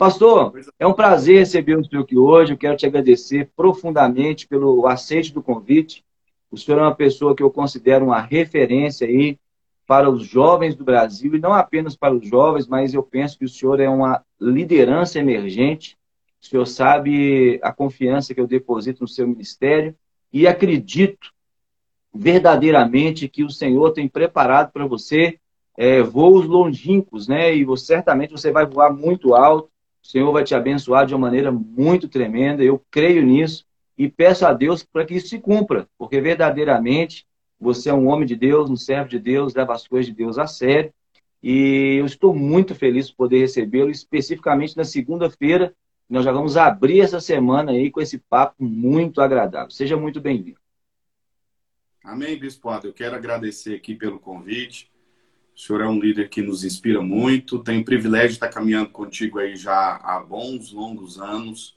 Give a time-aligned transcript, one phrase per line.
[0.00, 2.54] Pastor, é um prazer receber o senhor aqui hoje.
[2.54, 6.02] Eu quero te agradecer profundamente pelo aceite do convite.
[6.50, 9.38] O senhor é uma pessoa que eu considero uma referência aí
[9.86, 13.44] para os jovens do Brasil, e não apenas para os jovens, mas eu penso que
[13.44, 15.98] o senhor é uma liderança emergente.
[16.40, 19.94] O senhor sabe a confiança que eu deposito no seu ministério
[20.32, 21.30] e acredito
[22.14, 25.38] verdadeiramente que o Senhor tem preparado para você
[25.76, 27.54] é, voos longínquos, né?
[27.54, 29.69] E você, certamente você vai voar muito alto.
[30.02, 32.62] O Senhor vai te abençoar de uma maneira muito tremenda.
[32.62, 33.64] Eu creio nisso
[33.96, 37.26] e peço a Deus para que isso se cumpra, porque verdadeiramente
[37.60, 40.38] você é um homem de Deus, um servo de Deus, leva as coisas de Deus
[40.38, 40.92] a sério.
[41.42, 45.74] E eu estou muito feliz por poder recebê-lo, especificamente na segunda-feira.
[46.08, 49.70] Nós já vamos abrir essa semana aí com esse papo muito agradável.
[49.70, 50.58] Seja muito bem-vindo.
[52.02, 54.90] Amém, Bispo Eu quero agradecer aqui pelo convite.
[55.60, 57.58] O senhor é um líder que nos inspira muito.
[57.58, 61.76] Tenho o privilégio de estar caminhando contigo aí já há bons, longos anos.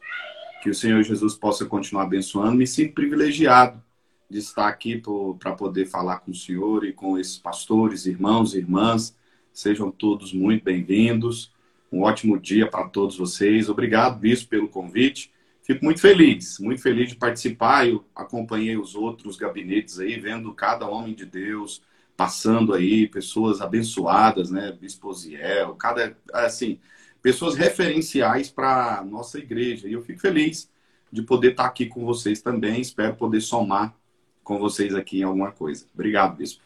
[0.61, 2.55] Que o Senhor Jesus possa continuar abençoando.
[2.55, 3.83] Me sinto privilegiado
[4.29, 5.03] de estar aqui
[5.37, 9.17] para poder falar com o senhor e com esses pastores, irmãos e irmãs.
[9.51, 11.51] Sejam todos muito bem-vindos.
[11.91, 13.67] Um ótimo dia para todos vocês.
[13.67, 15.29] Obrigado, Bispo, pelo convite.
[15.61, 17.85] Fico muito feliz, muito feliz de participar.
[17.85, 21.81] Eu acompanhei os outros gabinetes aí, vendo cada homem de Deus
[22.23, 24.71] passando aí, pessoas abençoadas, né?
[24.71, 26.79] Bispo Ziel, cada, assim,
[27.21, 29.89] pessoas referenciais para nossa igreja.
[29.89, 30.71] E eu fico feliz
[31.11, 32.79] de poder estar aqui com vocês também.
[32.79, 33.93] Espero poder somar
[34.41, 35.85] com vocês aqui em alguma coisa.
[35.93, 36.63] Obrigado, Bispo.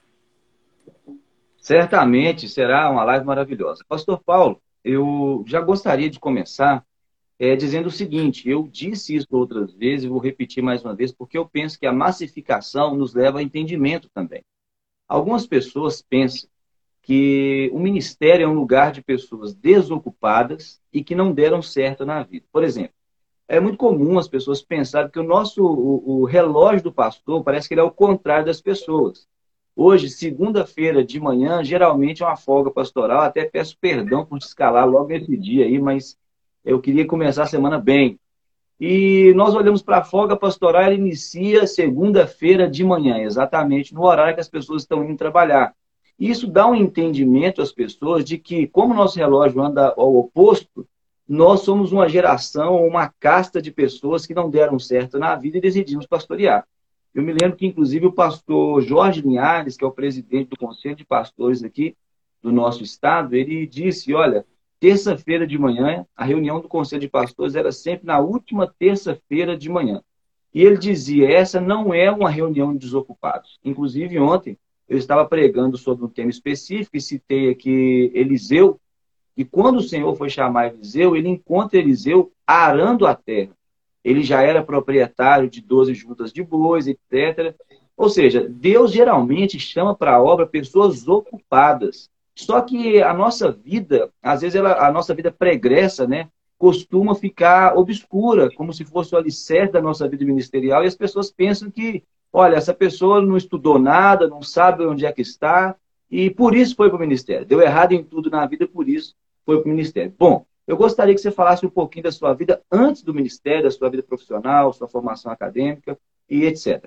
[1.57, 3.83] Certamente será uma live maravilhosa.
[3.89, 6.85] Pastor Paulo, eu já gostaria de começar
[7.39, 11.35] é, dizendo o seguinte: eu disse isso outras vezes vou repetir mais uma vez, porque
[11.35, 14.43] eu penso que a massificação nos leva a entendimento também.
[15.07, 16.49] Algumas pessoas pensam
[17.01, 22.21] que o ministério é um lugar de pessoas desocupadas e que não deram certo na
[22.23, 22.45] vida.
[22.51, 22.93] Por exemplo,
[23.47, 27.67] é muito comum as pessoas pensarem que o nosso o, o relógio do pastor parece
[27.67, 29.25] que ele é o contrário das pessoas.
[29.73, 33.21] Hoje, segunda-feira de manhã, geralmente é uma folga pastoral.
[33.21, 36.17] Até peço perdão por te escalar logo nesse dia aí, mas
[36.65, 38.19] eu queria começar a semana bem.
[38.79, 44.35] E nós olhamos para a folga pastoral, ela inicia segunda-feira de manhã, exatamente no horário
[44.35, 45.73] que as pessoas estão indo trabalhar.
[46.19, 50.87] E isso dá um entendimento às pessoas de que, como nosso relógio anda ao oposto,
[51.27, 55.61] nós somos uma geração, uma casta de pessoas que não deram certo na vida e
[55.61, 56.65] decidimos pastorear.
[57.13, 60.95] Eu me lembro que, inclusive, o pastor Jorge Linhares, que é o presidente do Conselho
[60.95, 61.95] de Pastores aqui
[62.41, 64.45] do nosso estado, ele disse: Olha,
[64.79, 69.69] terça-feira de manhã, a reunião do Conselho de Pastores era sempre na última terça-feira de
[69.69, 70.01] manhã.
[70.53, 73.59] E ele dizia: essa não é uma reunião de desocupados.
[73.63, 78.79] Inclusive, ontem, eu estava pregando sobre um tema específico e citei aqui Eliseu.
[79.35, 83.51] E quando o Senhor foi chamar Eliseu, ele encontra Eliseu arando a terra.
[84.03, 87.53] Ele já era proprietário de 12 juntas de bois, etc.
[87.95, 92.09] Ou seja, Deus geralmente chama para a obra pessoas ocupadas.
[92.37, 97.75] Só que a nossa vida, às vezes ela, a nossa vida pregressa, né, costuma ficar
[97.75, 102.03] obscura, como se fosse o alicerce da nossa vida ministerial, e as pessoas pensam que,
[102.31, 105.75] olha, essa pessoa não estudou nada, não sabe onde é que está,
[106.11, 107.43] e por isso foi para o ministério.
[107.43, 110.13] Deu errado em tudo na vida, por isso foi para o ministério.
[110.17, 113.71] Bom, eu gostaria que você falasse um pouquinho da sua vida antes do ministério, da
[113.71, 115.97] sua vida profissional, sua formação acadêmica
[116.29, 116.85] e etc.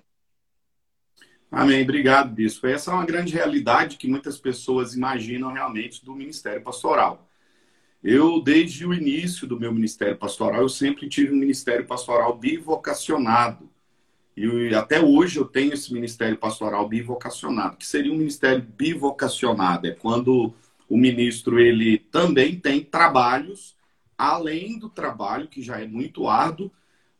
[1.50, 1.82] Amém.
[1.82, 2.66] Obrigado, Bispo.
[2.68, 7.28] Essa é uma grande realidade que muitas pessoas imaginam realmente do ministério pastoral.
[8.02, 13.68] Eu, desde o início do meu ministério pastoral, eu sempre tive um ministério pastoral bivocacionado.
[14.36, 17.76] E até hoje eu tenho esse ministério pastoral bivocacionado.
[17.76, 19.88] que seria um ministério bivocacionado?
[19.88, 20.54] É quando
[20.88, 23.76] o ministro ele também tem trabalhos
[24.16, 26.70] além do trabalho que já é muito árduo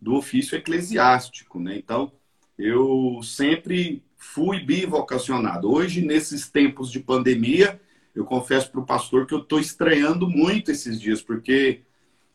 [0.00, 1.76] do ofício eclesiástico, né?
[1.76, 2.12] Então,
[2.58, 5.72] eu sempre fui bivocacionado.
[5.72, 7.80] Hoje, nesses tempos de pandemia,
[8.14, 11.80] eu confesso para o pastor que eu estou estranhando muito esses dias, porque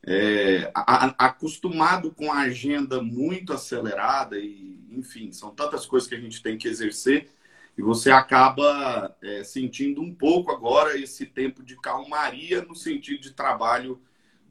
[0.03, 6.19] é, a, acostumado com a agenda muito acelerada e, enfim, são tantas coisas que a
[6.19, 7.30] gente tem que exercer
[7.77, 13.31] e você acaba é, sentindo um pouco agora esse tempo de calmaria no sentido de
[13.31, 14.01] trabalho,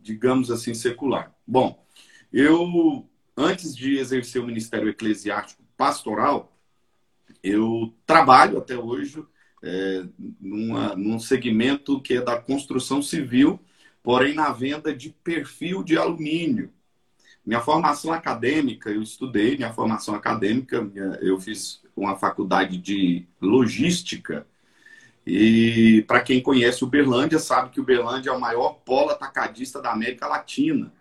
[0.00, 1.34] digamos assim, secular.
[1.44, 1.84] Bom,
[2.32, 6.53] eu, antes de exercer o ministério eclesiástico pastoral,
[7.44, 9.22] eu trabalho até hoje
[9.62, 10.04] é,
[10.40, 13.60] numa, num segmento que é da construção civil,
[14.02, 16.72] porém na venda de perfil de alumínio.
[17.44, 24.46] Minha formação acadêmica, eu estudei minha formação acadêmica, eu fiz uma faculdade de logística
[25.26, 30.26] E para quem conhece Uberlândia, sabe que Uberlândia é o maior polo atacadista da América
[30.26, 30.92] Latina.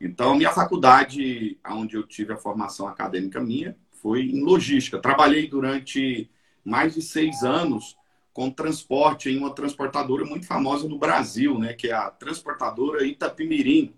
[0.00, 4.98] Então, minha faculdade, onde eu tive a formação acadêmica minha, foi em logística.
[4.98, 6.30] Trabalhei durante
[6.64, 7.96] mais de seis anos
[8.32, 13.94] com transporte em uma transportadora muito famosa no Brasil, né, que é a transportadora Itapimirim.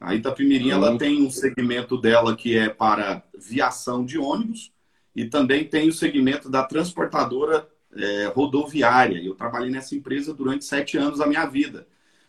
[0.00, 0.98] A Itapimirim ela uhum.
[0.98, 4.72] tem um segmento dela que é para viação de ônibus
[5.14, 9.22] e também tem o segmento da transportadora é, rodoviária.
[9.22, 11.86] Eu trabalhei nessa empresa durante sete anos da minha vida.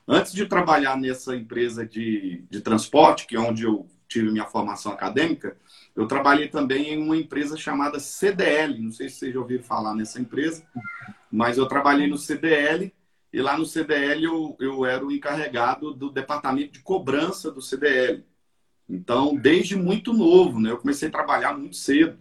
[0.08, 4.92] Antes de trabalhar nessa empresa de, de transporte, que é onde eu tive minha formação
[4.92, 5.56] acadêmica,
[5.96, 8.82] eu trabalhei também em uma empresa chamada CDL.
[8.82, 10.66] Não sei se vocês já ouviram falar nessa empresa,
[11.32, 12.94] mas eu trabalhei no CDL
[13.32, 18.26] e lá no CDL eu, eu era o encarregado do departamento de cobrança do CDL.
[18.90, 20.72] Então, desde muito novo, né?
[20.72, 22.18] Eu comecei a trabalhar muito cedo.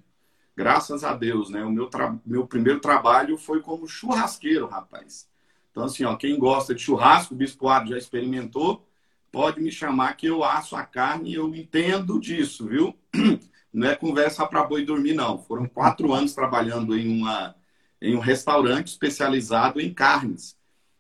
[0.54, 1.64] Graças a Deus, né?
[1.64, 1.88] O meu,
[2.26, 5.26] meu primeiro trabalho foi como churrasqueiro, rapaz.
[5.70, 8.86] Então, assim, ó, quem gosta de churrasco, o Bispo Ado já experimentou,
[9.30, 12.94] pode me chamar que eu asso a carne e eu entendo disso, viu?
[13.72, 15.38] Não é conversa para boi dormir, não.
[15.38, 17.54] Foram quatro anos trabalhando em, uma,
[18.00, 20.56] em um restaurante especializado em carnes.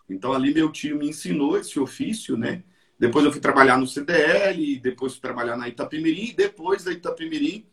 [0.08, 2.62] Então, ali meu tio me ensinou esse ofício, né?
[2.98, 7.66] Depois eu fui trabalhar no CDL, depois fui trabalhar na Itapemirim, e depois da Itapemirim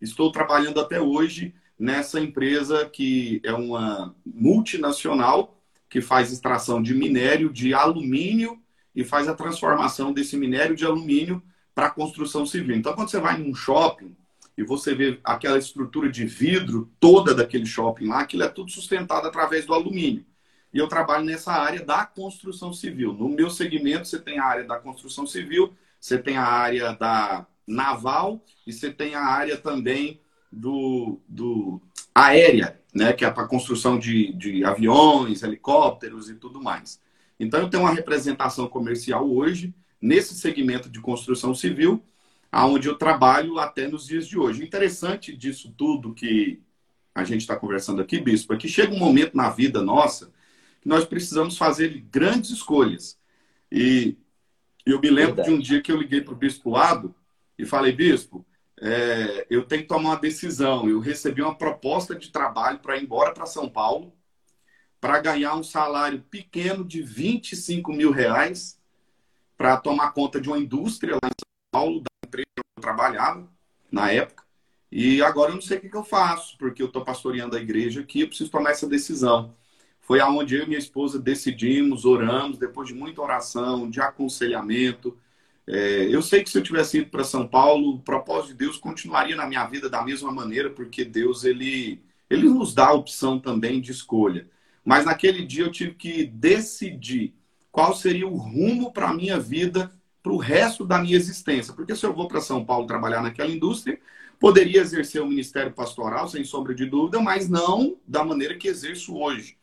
[0.00, 7.52] Estou trabalhando até hoje nessa empresa que é uma multinacional que faz extração de minério
[7.52, 8.60] de alumínio
[8.98, 11.40] e faz a transformação desse minério de alumínio
[11.72, 12.74] para construção civil.
[12.74, 14.16] Então, quando você vai num shopping
[14.56, 19.28] e você vê aquela estrutura de vidro toda daquele shopping lá, aquilo é tudo sustentado
[19.28, 20.26] através do alumínio.
[20.74, 23.12] E eu trabalho nessa área da construção civil.
[23.12, 27.46] No meu segmento, você tem a área da construção civil, você tem a área da
[27.64, 30.20] naval e você tem a área também
[30.50, 31.80] do, do
[32.12, 37.00] aérea, né, que é para construção de, de aviões, helicópteros e tudo mais.
[37.38, 42.02] Então, eu tenho uma representação comercial hoje nesse segmento de construção civil,
[42.50, 44.62] aonde eu trabalho até nos dias de hoje.
[44.62, 46.60] O interessante disso tudo que
[47.14, 50.32] a gente está conversando aqui, Bispo, é que chega um momento na vida nossa
[50.80, 53.18] que nós precisamos fazer grandes escolhas.
[53.70, 54.16] E
[54.86, 55.48] eu me lembro Verdade.
[55.50, 57.14] de um dia que eu liguei para o Bispo Lado
[57.58, 58.46] e falei, bispo,
[58.80, 60.88] é, eu tenho que tomar uma decisão.
[60.88, 64.12] Eu recebi uma proposta de trabalho para ir embora para São Paulo
[65.00, 68.78] para ganhar um salário pequeno de 25 mil reais
[69.56, 73.48] para tomar conta de uma indústria lá em São Paulo, da empresa que eu trabalhava
[73.90, 74.44] na época.
[74.90, 77.60] E agora eu não sei o que, que eu faço, porque eu estou pastoreando a
[77.60, 79.54] igreja aqui, eu preciso tomar essa decisão.
[80.00, 85.18] Foi aonde eu e minha esposa decidimos, oramos, depois de muita oração, de aconselhamento,
[85.70, 88.78] é, eu sei que se eu tivesse ido para São Paulo, o propósito de Deus
[88.78, 93.38] continuaria na minha vida da mesma maneira, porque Deus ele, ele nos dá a opção
[93.38, 94.48] também de escolha.
[94.88, 97.34] Mas naquele dia eu tive que decidir
[97.70, 99.92] qual seria o rumo para a minha vida
[100.22, 101.74] para o resto da minha existência.
[101.74, 104.00] Porque se eu vou para São Paulo trabalhar naquela indústria,
[104.40, 109.14] poderia exercer o ministério pastoral, sem sombra de dúvida, mas não da maneira que exerço
[109.14, 109.58] hoje.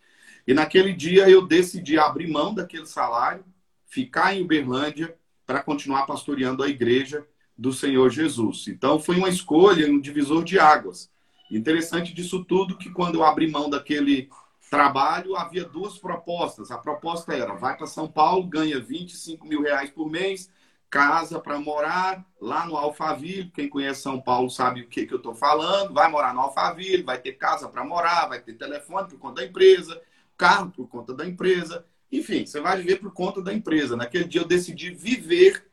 [0.46, 3.44] E naquele dia eu decidi abrir mão daquele salário,
[3.88, 7.26] ficar em Uberlândia para continuar pastoreando a igreja
[7.58, 8.68] do Senhor Jesus.
[8.68, 11.10] Então foi uma escolha, um divisor de águas.
[11.50, 14.30] Interessante disso tudo que quando eu abri mão daquele
[14.70, 16.72] trabalho, havia duas propostas.
[16.72, 20.50] A proposta era, vai para São Paulo, ganha 25 mil reais por mês,
[20.90, 23.52] casa para morar lá no Alphaville.
[23.52, 25.94] Quem conhece São Paulo sabe o que, que eu estou falando.
[25.94, 29.48] Vai morar no Alphaville, vai ter casa para morar, vai ter telefone por conta da
[29.48, 30.02] empresa,
[30.38, 31.86] carro por conta da empresa.
[32.12, 33.96] Enfim, você vai viver por conta da empresa.
[33.96, 35.66] Naquele dia eu decidi viver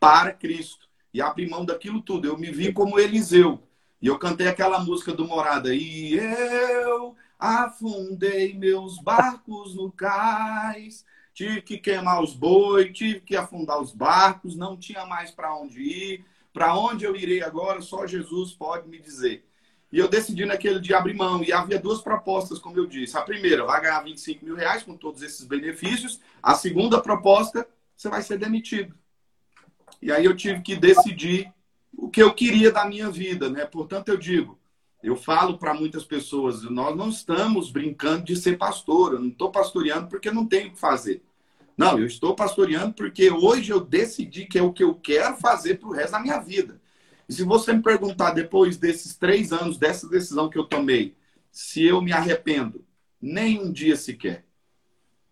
[0.00, 2.26] para Cristo e abrir mão daquilo tudo.
[2.26, 3.62] Eu me vi como Eliseu.
[4.00, 5.74] E eu cantei aquela música do Morada.
[5.74, 11.04] E eu afundei meus barcos no cais.
[11.34, 15.82] Tive que queimar os bois, tive que afundar os barcos, não tinha mais para onde
[15.82, 16.24] ir.
[16.52, 19.44] Para onde eu irei agora, só Jesus pode me dizer.
[19.90, 21.42] E eu decidi naquele dia abrir mão.
[21.42, 23.18] E havia duas propostas, como eu disse.
[23.18, 26.20] A primeira, vai ganhar 25 mil reais com todos esses benefícios.
[26.40, 28.94] A segunda proposta, você vai ser demitido.
[30.00, 31.52] E aí eu tive que decidir
[31.96, 33.64] o que eu queria da minha vida, né?
[33.64, 34.58] Portanto, eu digo,
[35.02, 39.14] eu falo para muitas pessoas, nós não estamos brincando de ser pastor.
[39.14, 41.22] Eu não estou pastoreando porque não tenho o que fazer.
[41.76, 45.78] Não, eu estou pastoreando porque hoje eu decidi que é o que eu quero fazer
[45.80, 46.80] para o resto da minha vida.
[47.28, 51.16] E se você me perguntar depois desses três anos, dessa decisão que eu tomei,
[51.50, 52.84] se eu me arrependo,
[53.20, 54.44] nem um dia sequer.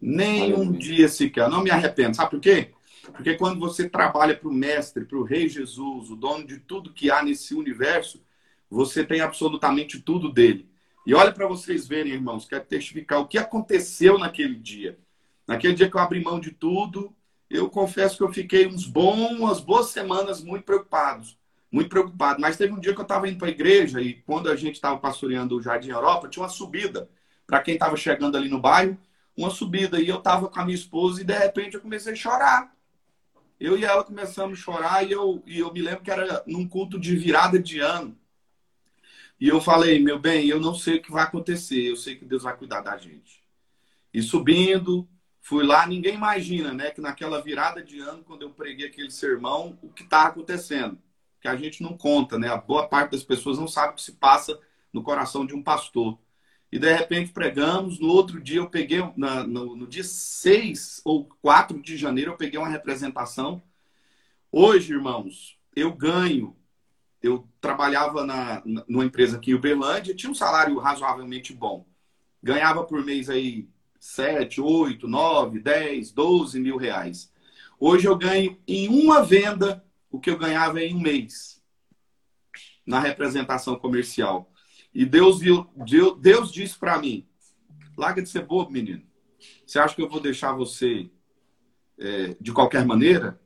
[0.01, 1.49] Nem um dia sequer.
[1.49, 2.17] não me arrependo.
[2.17, 2.71] Sabe por quê?
[3.13, 6.93] Porque quando você trabalha para o Mestre, para o Rei Jesus, o dono de tudo
[6.93, 8.21] que há nesse universo,
[8.71, 10.71] você tem absolutamente tudo dele.
[11.07, 14.99] E olha para vocês verem, irmãos, quero testificar o que aconteceu naquele dia.
[15.47, 17.15] Naquele dia que eu abri mão de tudo,
[17.49, 21.37] eu confesso que eu fiquei uns bons, umas boas semanas muito preocupados.
[21.73, 22.41] Muito preocupado.
[22.41, 24.75] Mas teve um dia que eu estava indo para a igreja e quando a gente
[24.75, 27.09] estava pastoreando o Jardim Europa, tinha uma subida.
[27.47, 28.97] Para quem estava chegando ali no bairro,
[29.37, 30.01] uma subida.
[30.01, 32.73] E eu estava com a minha esposa e de repente eu comecei a chorar.
[33.59, 36.67] Eu e ela começamos a chorar e eu, e eu me lembro que era num
[36.69, 38.17] culto de virada de ano.
[39.41, 42.27] E eu falei, meu bem, eu não sei o que vai acontecer, eu sei que
[42.27, 43.43] Deus vai cuidar da gente.
[44.13, 45.09] E subindo,
[45.41, 49.79] fui lá, ninguém imagina, né, que naquela virada de ano, quando eu preguei aquele sermão,
[49.83, 50.99] o que está acontecendo.
[51.41, 52.49] Que a gente não conta, né?
[52.49, 54.61] A boa parte das pessoas não sabe o que se passa
[54.93, 56.19] no coração de um pastor.
[56.71, 61.25] E de repente pregamos, no outro dia eu peguei, na, no, no dia 6 ou
[61.41, 63.63] 4 de janeiro, eu peguei uma representação.
[64.53, 66.55] Hoje, irmãos, eu ganho.
[67.23, 71.87] Eu trabalhava na, numa empresa aqui em Uberlândia, tinha um salário razoavelmente bom.
[72.43, 77.31] Ganhava por mês aí 7, 8, 9, 10, 12 mil reais.
[77.79, 81.61] Hoje eu ganho em uma venda o que eu ganhava em um mês
[82.87, 84.51] na representação comercial.
[84.93, 87.27] E Deus viu, Deus, Deus disse para mim:
[87.97, 89.03] larga de ser bobo, menino.
[89.65, 91.11] Você acha que eu vou deixar você
[91.99, 93.41] é, de qualquer maneira?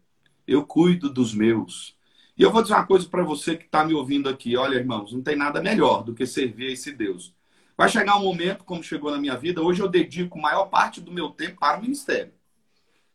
[0.46, 1.96] Eu cuido dos meus.
[2.36, 4.56] E eu vou dizer uma coisa para você que está me ouvindo aqui.
[4.56, 7.34] Olha, irmãos, não tem nada melhor do que servir a esse Deus.
[7.76, 11.12] Vai chegar um momento, como chegou na minha vida, hoje eu dedico maior parte do
[11.12, 12.32] meu tempo para o ministério.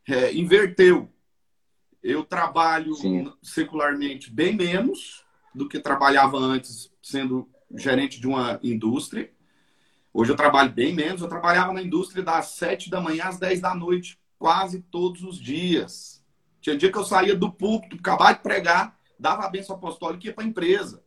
[0.07, 1.09] É, inverteu.
[2.01, 3.31] Eu trabalho Sim.
[3.41, 9.31] secularmente bem menos do que trabalhava antes, sendo gerente de uma indústria.
[10.13, 11.21] Hoje eu trabalho bem menos.
[11.21, 15.39] Eu trabalhava na indústria das 7 da manhã às 10 da noite, quase todos os
[15.39, 16.23] dias.
[16.61, 20.27] Tinha dia que eu saía do púlpito, acabava de pregar, dava a benção apostólica e
[20.27, 21.03] ia para a empresa.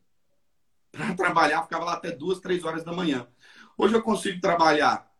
[0.90, 3.26] Para trabalhar, ficava lá até duas, três horas da manhã.
[3.78, 5.10] Hoje eu consigo trabalhar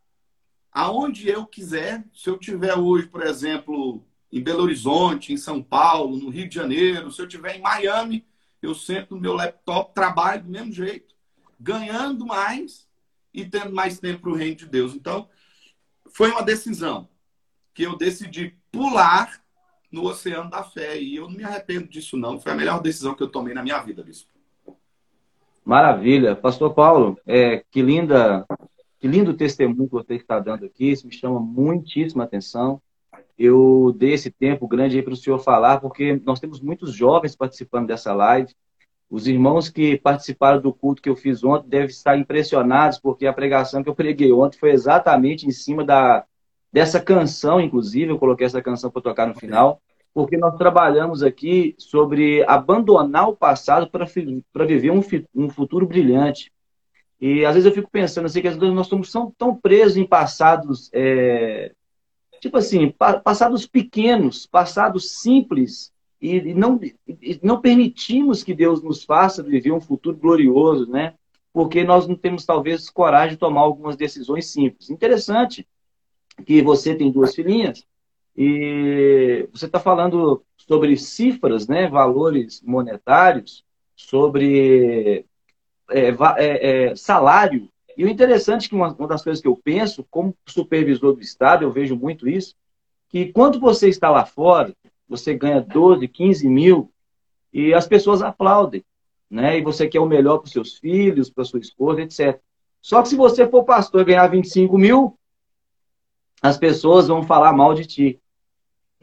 [0.71, 2.03] aonde eu quiser.
[2.13, 6.55] Se eu tiver hoje, por exemplo, em Belo Horizonte, em São Paulo, no Rio de
[6.55, 8.25] Janeiro, se eu tiver em Miami,
[8.61, 11.13] eu sento no meu laptop, trabalho do mesmo jeito
[11.63, 12.87] ganhando mais
[13.33, 14.93] e tendo mais tempo para o reino de Deus.
[14.93, 15.29] Então,
[16.11, 17.09] foi uma decisão
[17.73, 19.42] que eu decidi pular
[19.93, 20.99] no oceano da fé.
[20.99, 22.39] E eu não me arrependo disso, não.
[22.39, 24.33] Foi a melhor decisão que eu tomei na minha vida, bispo.
[25.63, 26.35] Maravilha.
[26.35, 28.45] Pastor Paulo, é, que linda,
[28.99, 30.91] que lindo testemunho que você está dando aqui.
[30.91, 32.81] Isso me chama muitíssima atenção.
[33.37, 37.35] Eu dei esse tempo grande aí para o senhor falar, porque nós temos muitos jovens
[37.35, 38.53] participando dessa live.
[39.09, 43.33] Os irmãos que participaram do culto que eu fiz ontem devem estar impressionados, porque a
[43.33, 46.25] pregação que eu preguei ontem foi exatamente em cima da,
[46.73, 49.79] dessa canção, inclusive, eu coloquei essa canção para tocar no final,
[50.13, 55.01] porque nós trabalhamos aqui sobre abandonar o passado para viver um,
[55.33, 56.51] um futuro brilhante.
[57.19, 59.97] E às vezes eu fico pensando assim, que às vezes nós somos tão, tão presos
[59.97, 61.71] em passados, é,
[62.39, 62.93] tipo assim,
[63.23, 65.91] passados pequenos, passados simples,
[66.21, 71.15] e não, e não permitimos que Deus nos faça viver um futuro glorioso, né?
[71.51, 74.89] Porque nós não temos, talvez, coragem de tomar algumas decisões simples.
[74.89, 75.67] Interessante
[76.45, 77.85] que você tem duas filhinhas
[78.35, 81.87] e você está falando sobre cifras, né?
[81.87, 83.63] Valores monetários,
[83.95, 85.25] sobre
[85.89, 87.69] é, é, é, salário.
[87.95, 91.21] E o interessante é que uma, uma das coisas que eu penso, como supervisor do
[91.21, 92.55] Estado, eu vejo muito isso,
[93.09, 94.75] que quando você está lá fora,
[95.07, 96.91] você ganha 12, 15 mil
[97.53, 98.83] e as pessoas aplaudem,
[99.29, 99.59] né?
[99.59, 102.39] E você quer o melhor para os seus filhos, para sua esposa, etc.
[102.81, 105.17] Só que se você for pastor e ganhar 25 mil,
[106.41, 108.19] as pessoas vão falar mal de ti.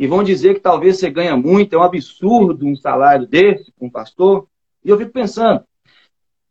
[0.01, 3.87] E vão dizer que talvez você ganha muito, é um absurdo um salário desse para
[3.87, 4.49] um pastor.
[4.83, 5.63] E eu fico pensando,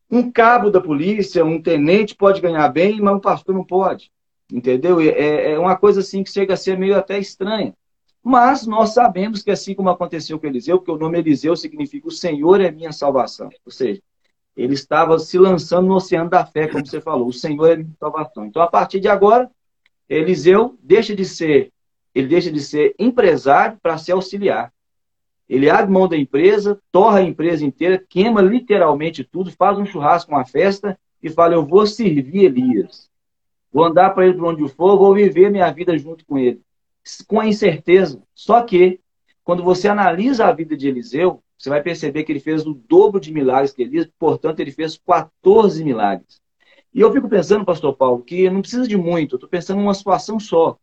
[0.07, 4.11] um cabo da polícia, um tenente pode ganhar bem, mas um pastor não pode.
[4.53, 5.01] Entendeu?
[5.01, 7.73] É, é uma coisa assim que chega a ser meio até estranha.
[8.23, 12.11] Mas nós sabemos que assim como aconteceu com Eliseu, porque o nome Eliseu significa o
[12.11, 13.49] Senhor é minha salvação.
[13.65, 13.99] Ou seja,
[14.55, 17.95] ele estava se lançando no oceano da fé, como você falou, o Senhor é minha
[17.99, 18.45] salvação.
[18.45, 19.49] Então, a partir de agora,
[20.07, 21.71] Eliseu deixa de ser,
[22.19, 24.71] ele deixa de ser empresário para ser auxiliar.
[25.47, 30.31] Ele abre mão da empresa, torra a empresa inteira, queima literalmente tudo, faz um churrasco,
[30.31, 33.09] uma festa e fala: Eu vou servir Elias.
[33.71, 36.61] Vou andar para ele por onde for, vou viver minha vida junto com ele
[37.27, 38.21] com a incerteza.
[38.33, 38.99] Só que,
[39.43, 43.19] quando você analisa a vida de Eliseu, você vai perceber que ele fez o dobro
[43.19, 46.41] de milagres que Elias, portanto, ele fez 14 milagres.
[46.93, 49.83] E eu fico pensando, pastor Paulo, que não precisa de muito, eu estou pensando em
[49.83, 50.77] uma situação só.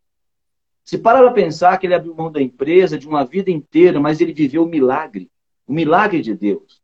[0.87, 4.21] Se parar para pensar que ele abriu mão da empresa, de uma vida inteira, mas
[4.21, 5.29] ele viveu o milagre,
[5.67, 6.81] o milagre de Deus.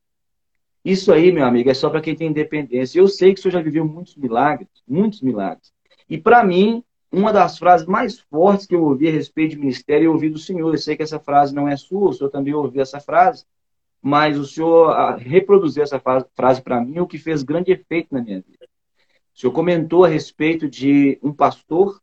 [0.85, 2.99] Isso aí, meu amigo, é só para quem tem independência.
[2.99, 5.73] Eu sei que o senhor já viveu muitos milagres, muitos milagres.
[6.11, 6.83] E para mim,
[7.13, 10.39] uma das frases mais fortes que eu ouvi a respeito de ministério, eu ouvi do
[10.39, 10.75] senhor.
[10.75, 13.47] Eu sei que essa frase não é sua, o senhor também ouviu essa frase,
[14.03, 16.03] mas o senhor ah, reproduziu essa
[16.35, 18.67] frase para mim, o que fez grande efeito na minha vida.
[19.33, 22.03] O senhor comentou a respeito de um pastor,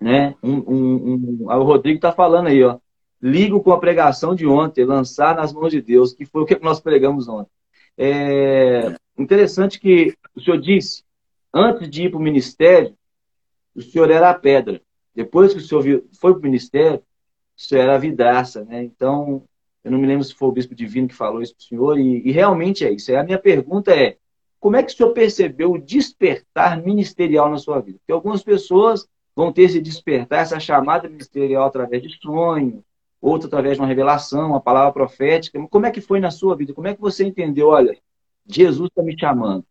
[0.00, 0.34] né?
[0.42, 1.50] Um, um, um...
[1.50, 2.78] Ah, o Rodrigo está falando aí, ó.
[3.20, 6.58] Ligo com a pregação de ontem, lançar nas mãos de Deus, que foi o que
[6.60, 7.50] nós pregamos ontem.
[7.98, 11.04] É interessante que o senhor disse,
[11.52, 12.96] antes de ir para o ministério,
[13.74, 14.80] o senhor era a pedra.
[15.14, 17.02] Depois que o senhor foi para o ministério,
[17.56, 18.82] o senhor era a vidraça, né?
[18.82, 19.44] Então,
[19.84, 21.98] eu não me lembro se foi o bispo divino que falou isso para o senhor,
[21.98, 23.14] e, e realmente é isso.
[23.14, 24.16] a minha pergunta é,
[24.58, 27.98] como é que o senhor percebeu o despertar ministerial na sua vida?
[27.98, 29.06] Porque algumas pessoas
[29.40, 32.84] vão ter esse despertar, essa chamada ministerial através de sonho,
[33.18, 35.58] outra através de uma revelação, uma palavra profética.
[35.68, 36.74] Como é que foi na sua vida?
[36.74, 37.68] Como é que você entendeu?
[37.68, 37.96] Olha,
[38.46, 39.64] Jesus está me chamando.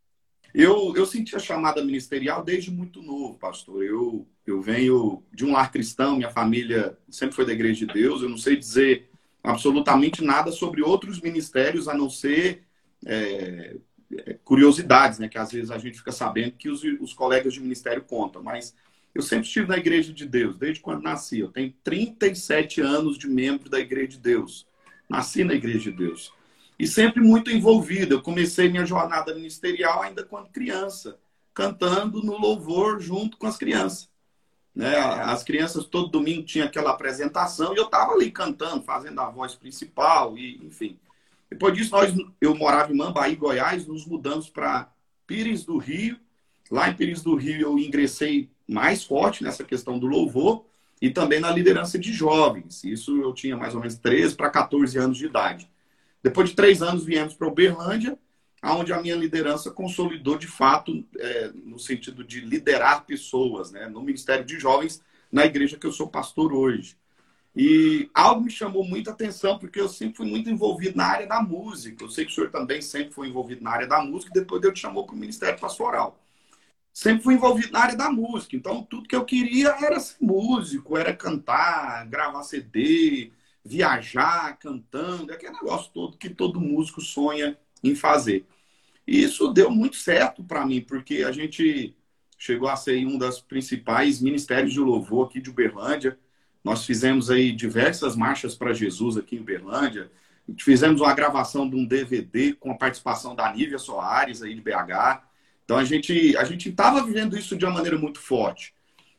[0.55, 3.83] Eu, eu senti a chamada ministerial desde muito novo, pastor.
[3.83, 8.23] Eu, eu venho de um lar cristão, minha família sempre foi da Igreja de Deus.
[8.23, 9.07] Eu não sei dizer
[9.43, 12.63] absolutamente nada sobre outros ministérios, a não ser
[13.05, 13.77] é,
[14.25, 15.29] é curiosidades, né?
[15.29, 18.41] Que às vezes a gente fica sabendo que os, os colegas de ministério contam.
[18.41, 18.73] Mas
[19.13, 21.39] eu sempre estive na Igreja de Deus, desde quando nasci.
[21.39, 24.67] Eu tenho 37 anos de membro da Igreja de Deus.
[25.09, 26.31] Nasci na Igreja de Deus.
[26.77, 28.13] E sempre muito envolvido.
[28.13, 31.19] Eu comecei minha jornada ministerial ainda quando criança,
[31.53, 34.09] cantando no louvor junto com as crianças.
[34.73, 34.95] Né?
[34.95, 39.55] As crianças todo domingo tinha aquela apresentação e eu estava ali cantando, fazendo a voz
[39.55, 40.97] principal e enfim.
[41.49, 44.89] Depois disso nós eu morava em Mambaí, Goiás, nos mudamos para
[45.25, 46.17] Pires do Rio.
[46.71, 50.63] Lá em Pires do Rio eu ingressei mais forte nessa questão do louvor
[51.01, 52.83] e também na liderança de jovens.
[52.83, 55.69] Isso eu tinha mais ou menos 13 para 14 anos de idade.
[56.21, 58.17] Depois de três anos, viemos para Uberlândia,
[58.63, 64.01] onde a minha liderança consolidou de fato, é, no sentido de liderar pessoas, né, no
[64.01, 66.97] Ministério de Jovens, na igreja que eu sou pastor hoje.
[67.55, 71.41] E algo me chamou muita atenção, porque eu sempre fui muito envolvido na área da
[71.41, 72.03] música.
[72.03, 74.61] Eu sei que o senhor também sempre foi envolvido na área da música, e depois
[74.61, 76.19] Deus te chamou para o Ministério Pastoral
[76.99, 78.57] sempre fui envolvido na área da música.
[78.57, 83.31] Então, tudo que eu queria era ser músico, era cantar, gravar CD,
[83.63, 88.45] viajar cantando, aquele negócio todo que todo músico sonha em fazer.
[89.07, 91.95] E isso deu muito certo para mim, porque a gente
[92.37, 96.19] chegou a ser um das principais ministérios de louvor aqui de Uberlândia.
[96.61, 100.11] Nós fizemos aí diversas marchas para Jesus aqui em Uberlândia.
[100.57, 105.28] Fizemos uma gravação de um DVD com a participação da Nívia Soares aí de BH.
[105.69, 108.73] Então a gente a gente estava vivendo isso de uma maneira muito forte.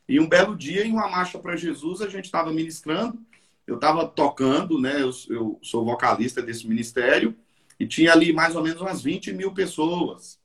[0.05, 3.25] E um belo dia, em uma marcha para Jesus, a gente estava ministrando,
[3.65, 5.01] eu estava tocando, né?
[5.01, 7.33] Eu, eu, sou vocalista desse ministério,
[7.79, 10.41] e tinha ali mais ou menos umas 20 mil pessoas.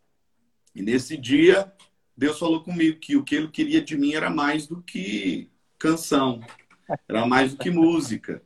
[0.73, 1.73] E nesse dia,
[2.17, 6.41] Deus falou comigo que o que ele queria de mim era mais do que canção,
[7.09, 8.41] era mais do que música.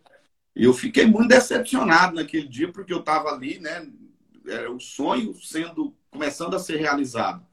[0.56, 3.86] E eu fiquei muito decepcionado naquele dia, porque eu estava ali, né?
[4.48, 7.49] Era o sonho sendo começando a ser realizado.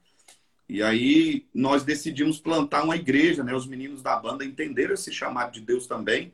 [0.68, 3.54] E aí nós decidimos plantar uma igreja, né?
[3.54, 6.32] Os meninos da banda entenderam esse chamado de Deus também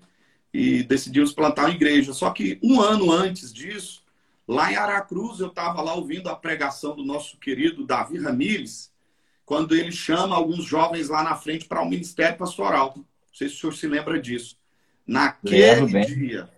[0.53, 2.12] e decidimos plantar uma igreja.
[2.12, 4.03] Só que um ano antes disso,
[4.47, 8.92] lá em Aracruz, eu estava lá ouvindo a pregação do nosso querido Davi Ramires,
[9.44, 12.94] quando ele chama alguns jovens lá na frente para o um ministério pastoral.
[12.97, 14.57] Não sei se o senhor se lembra disso.
[15.07, 16.51] Naquele dia,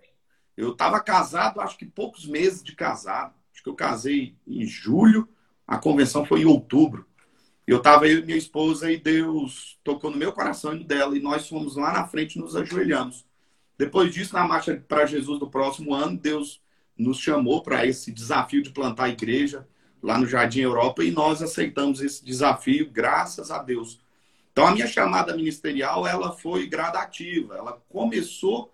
[0.55, 3.35] eu estava casado, acho que poucos meses de casado.
[3.53, 5.27] Acho que eu casei em julho,
[5.67, 7.05] a convenção foi em outubro.
[7.67, 11.19] Eu estava e minha esposa e Deus tocou no meu coração e no dela e
[11.19, 13.25] nós fomos lá na frente e nos ajoelhamos.
[13.77, 16.61] Depois disso, na marcha para Jesus do próximo ano, Deus
[16.97, 19.67] nos chamou para esse desafio de plantar a igreja
[20.01, 23.99] lá no Jardim Europa e nós aceitamos esse desafio, graças a Deus.
[24.53, 28.73] Então a minha chamada ministerial, ela foi gradativa, ela começou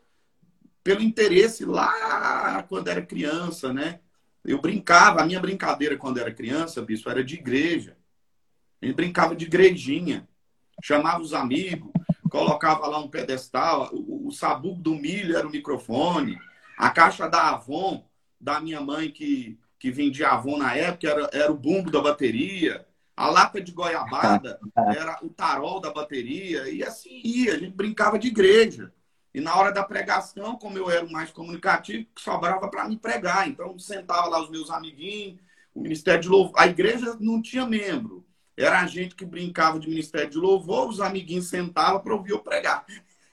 [0.84, 4.02] pelo interesse lá quando era criança, né?
[4.46, 7.98] Eu brincava, a minha brincadeira quando era criança, bispo, era de igreja.
[8.84, 10.28] A gente brincava de igrejinha,
[10.84, 11.90] chamava os amigos,
[12.30, 16.38] colocava lá um pedestal, o, o sabugo do milho era o microfone,
[16.78, 18.06] a caixa da Avon,
[18.42, 22.86] da minha mãe que, que vendia Avon na época, era, era o bumbo da bateria,
[23.16, 24.60] a lata de goiabada
[24.94, 28.92] era o tarol da bateria, e assim ia, a gente brincava de igreja.
[29.34, 33.48] E na hora da pregação, como eu era o mais comunicativo, sobrava para me pregar.
[33.48, 35.40] Então, sentava lá os meus amiguinhos,
[35.74, 36.54] o Ministério de Louvor.
[36.56, 38.24] A igreja não tinha membro.
[38.56, 42.40] Era a gente que brincava de Ministério de Louvor, os amiguinhos sentavam para ouvir eu
[42.40, 42.86] pregar.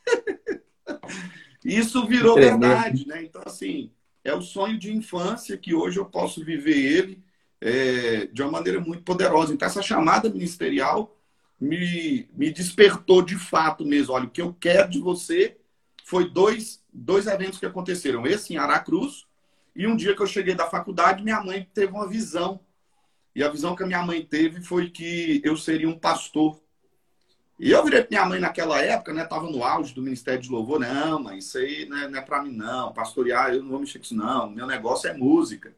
[1.65, 3.23] Isso virou verdade, né?
[3.23, 3.93] Então, assim,
[4.25, 7.23] é o sonho de infância que hoje eu posso viver ele
[7.61, 9.53] é, de uma maneira muito poderosa.
[9.53, 11.17] Então, essa chamada ministerial
[11.61, 14.15] me, me despertou de fato mesmo.
[14.15, 15.59] Olha, o que eu quero de você
[16.05, 18.27] foi dois, dois eventos que aconteceram.
[18.27, 19.27] Esse em Aracruz,
[19.77, 22.61] e um dia que eu cheguei da faculdade, minha mãe teve uma visão.
[23.35, 26.61] E a visão que a minha mãe teve foi que eu seria um pastor.
[27.59, 29.25] E eu virei para minha mãe naquela época, né?
[29.25, 30.81] Tava no auge do Ministério de Louvor.
[30.81, 32.93] Não, mãe, isso aí não é, não é para mim, não.
[32.93, 34.51] Pastorear, eu não vou mexer com isso, não.
[34.51, 35.75] Meu negócio é música,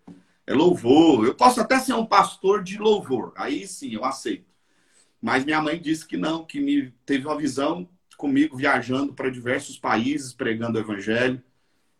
[0.46, 1.26] é louvor.
[1.26, 3.32] Eu posso até ser um pastor de louvor.
[3.36, 4.46] Aí sim, eu aceito.
[5.20, 9.76] Mas minha mãe disse que não, que me teve uma visão comigo viajando para diversos
[9.76, 11.42] países pregando o evangelho.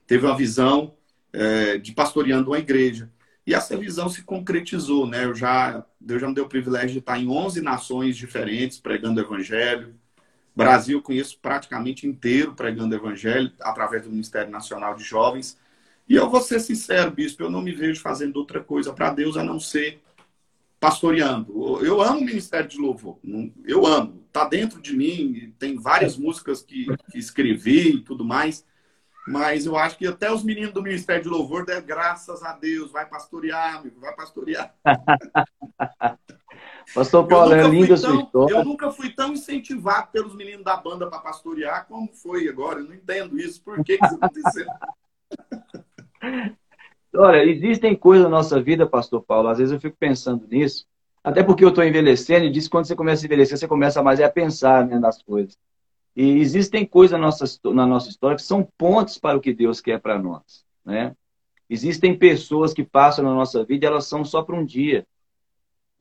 [0.07, 0.95] Teve uma visão
[1.33, 3.11] é, de pastoreando uma igreja.
[3.47, 5.25] E essa visão se concretizou, né?
[5.25, 9.21] Eu já, Deus já me deu o privilégio de estar em 11 nações diferentes pregando
[9.21, 9.95] o evangelho.
[10.55, 15.59] Brasil eu conheço praticamente inteiro pregando o evangelho através do Ministério Nacional de Jovens.
[16.09, 19.37] E eu vou ser sincero, bispo, eu não me vejo fazendo outra coisa para Deus
[19.37, 20.01] a não ser
[20.79, 21.85] pastoreando.
[21.85, 23.19] Eu amo o Ministério de Louvor,
[23.65, 24.23] eu amo.
[24.27, 28.65] Está dentro de mim, tem várias músicas que, que escrevi e tudo mais.
[29.27, 32.91] Mas eu acho que até os meninos do Ministério de Louvor, devem, graças a Deus,
[32.91, 34.75] vai pastorear, amigo, vai pastorear.
[36.95, 38.55] Pastor Paulo, é linda a sua história.
[38.55, 42.81] Eu nunca fui tão incentivado pelos meninos da banda para pastorear como foi agora.
[42.81, 43.63] Eu não entendo isso.
[43.63, 44.67] Por que, que isso aconteceu?
[47.15, 50.87] Olha, existem coisas na nossa vida, Pastor Paulo, às vezes eu fico pensando nisso,
[51.23, 54.03] até porque eu estou envelhecendo e diz que quando você começa a envelhecer, você começa
[54.03, 55.59] mais a pensar né, nas coisas.
[56.15, 59.81] E existem coisas na nossa, na nossa história que são pontos para o que Deus
[59.81, 60.65] quer para nós.
[60.85, 61.17] Né?
[61.69, 65.07] Existem pessoas que passam na nossa vida e elas são só para um dia.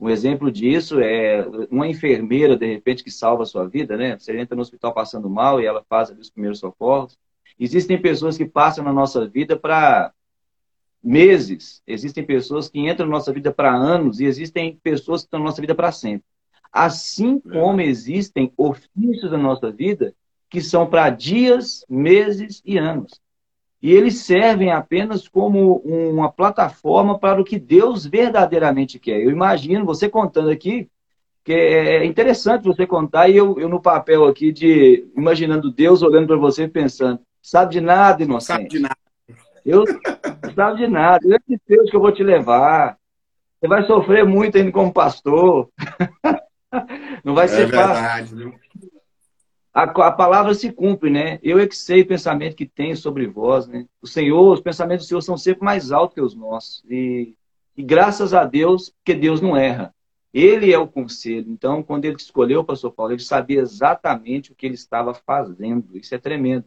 [0.01, 4.17] Um exemplo disso é uma enfermeira, de repente, que salva a sua vida, né?
[4.17, 7.15] Você entra no hospital passando mal e ela faz os primeiros socorros.
[7.59, 10.11] Existem pessoas que passam na nossa vida para
[11.03, 11.83] meses.
[11.85, 15.45] Existem pessoas que entram na nossa vida para anos e existem pessoas que estão na
[15.45, 16.25] nossa vida para sempre.
[16.71, 17.49] Assim é.
[17.59, 20.13] como existem ofícios da nossa vida
[20.49, 23.19] que são para dias, meses e anos.
[23.81, 29.19] E eles servem apenas como uma plataforma para o que Deus verdadeiramente quer.
[29.21, 30.87] Eu imagino você contando aqui,
[31.43, 36.27] que é interessante você contar, e eu, eu no papel aqui de imaginando Deus olhando
[36.27, 38.57] para você pensando, sabe de nada, inocente.
[38.57, 38.97] Sabe de nada.
[39.65, 39.85] Eu
[40.43, 41.19] não sabe de nada.
[41.25, 42.97] Eu é de Deus que eu vou te levar.
[43.59, 45.69] Você vai sofrer muito ainda como pastor.
[47.23, 48.53] Não vai é ser fácil.
[49.73, 51.39] A, a, palavra se cumpre, né?
[51.41, 53.85] Eu é que sei o pensamento que tenho sobre vós, né?
[54.01, 56.83] O Senhor, os pensamentos do Senhor são sempre mais altos que os nossos.
[56.89, 57.35] E,
[57.77, 59.93] e graças a Deus, porque Deus não erra.
[60.33, 61.49] Ele é o conselho.
[61.49, 65.97] Então, quando ele escolheu o pastor Paulo, ele sabia exatamente o que ele estava fazendo.
[65.97, 66.65] Isso é tremendo.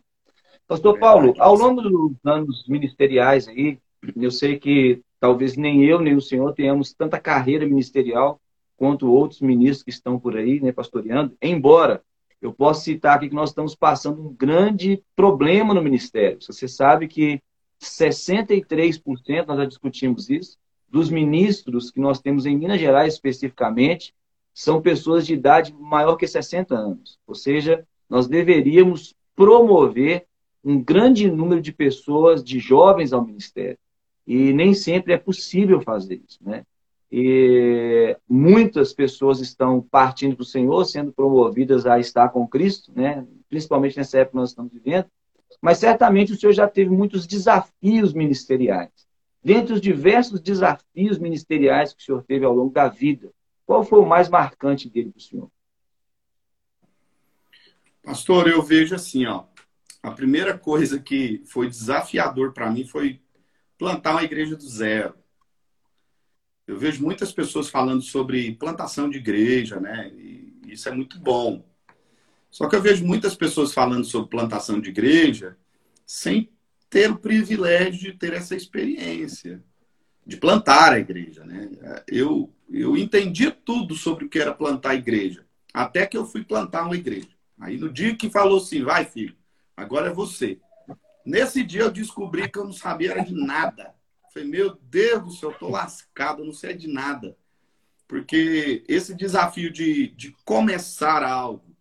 [0.67, 3.79] Pastor Paulo, ao longo dos anos ministeriais aí,
[4.17, 8.41] eu sei que talvez nem eu nem o senhor tenhamos tanta carreira ministerial
[8.77, 12.03] quanto outros ministros que estão por aí, né, pastoreando, embora
[12.41, 16.39] eu possa citar aqui que nós estamos passando um grande problema no ministério.
[16.43, 17.41] Você sabe que
[17.81, 20.59] 63%, nós já discutimos isso,
[20.89, 24.15] dos ministros que nós temos em Minas Gerais especificamente,
[24.53, 27.19] são pessoas de idade maior que 60 anos.
[27.27, 30.27] Ou seja, nós deveríamos promover
[30.63, 33.79] um grande número de pessoas, de jovens ao ministério.
[34.27, 36.65] E nem sempre é possível fazer isso, né?
[37.17, 43.25] E muitas pessoas estão partindo para o Senhor, sendo promovidas a estar com Cristo, né?
[43.49, 45.07] principalmente nessa época que nós estamos vivendo.
[45.63, 48.91] Mas certamente o Senhor já teve muitos desafios ministeriais.
[49.41, 53.31] Dentre os diversos desafios ministeriais que o Senhor teve ao longo da vida,
[53.65, 55.51] qual foi o mais marcante dele para o Senhor?
[58.03, 59.45] Pastor, eu vejo assim, ó.
[60.03, 63.21] A primeira coisa que foi desafiador para mim foi
[63.79, 65.15] plantar uma igreja do zero.
[66.67, 70.11] Eu vejo muitas pessoas falando sobre plantação de igreja, né?
[70.15, 71.65] E isso é muito bom.
[72.51, 75.57] Só que eu vejo muitas pessoas falando sobre plantação de igreja
[76.07, 76.49] sem
[76.89, 79.63] ter o privilégio de ter essa experiência,
[80.25, 81.71] de plantar a igreja, né?
[82.07, 86.45] Eu, eu entendi tudo sobre o que era plantar a igreja, até que eu fui
[86.45, 87.29] plantar uma igreja.
[87.59, 89.37] Aí no dia que falou assim, vai filho,
[89.77, 90.59] agora é você.
[91.27, 93.95] Nesse dia eu descobri que eu não sabia de nada.
[94.35, 97.39] Falei, meu Deus do céu, eu tô lascado, não sei de nada.
[98.09, 101.75] Porque esse desafio de, de começar algo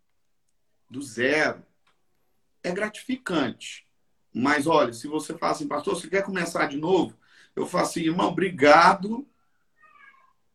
[0.88, 1.64] do zero
[2.62, 3.88] é gratificante.
[4.32, 7.18] Mas olha, se você fala assim, pastor, você quer começar de novo?
[7.56, 9.28] Eu falo assim, irmão, obrigado.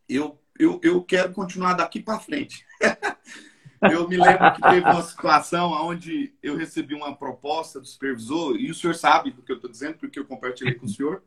[0.08, 2.64] Eu, eu, eu quero continuar daqui para frente.
[3.90, 8.70] eu me lembro que teve uma situação onde eu recebi uma proposta do supervisor, e
[8.70, 11.24] o senhor sabe do que eu estou dizendo, porque eu compartilhei com o senhor.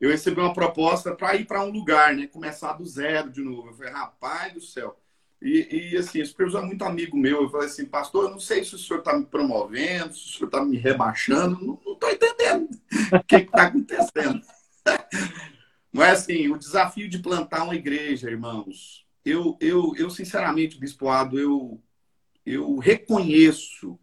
[0.00, 2.26] Eu recebi uma proposta para ir para um lugar, né?
[2.26, 3.68] Começar do zero de novo.
[3.68, 4.98] Eu falei, rapaz do céu.
[5.40, 7.42] E, e assim, esse é muito amigo meu.
[7.42, 10.32] Eu falei assim, pastor, eu não sei se o senhor está me promovendo, se o
[10.32, 12.68] senhor está me rebaixando, não estou entendendo
[13.12, 14.42] o que está acontecendo.
[15.92, 21.82] Mas assim, o desafio de plantar uma igreja, irmãos, eu, eu, eu sinceramente, bispoado, eu,
[22.44, 23.98] eu reconheço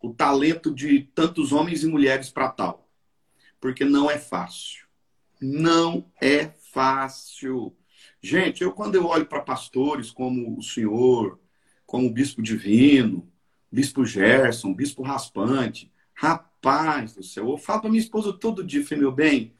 [0.00, 2.88] o talento de tantos homens e mulheres para tal.
[3.60, 4.83] Porque não é fácil.
[5.40, 7.76] Não é fácil.
[8.20, 11.38] Gente, eu quando eu olho para pastores como o senhor,
[11.86, 13.30] como o bispo divino,
[13.70, 19.12] bispo Gerson, bispo Raspante, rapaz do céu, eu falo para minha esposa todo dia, meu
[19.12, 19.54] bem,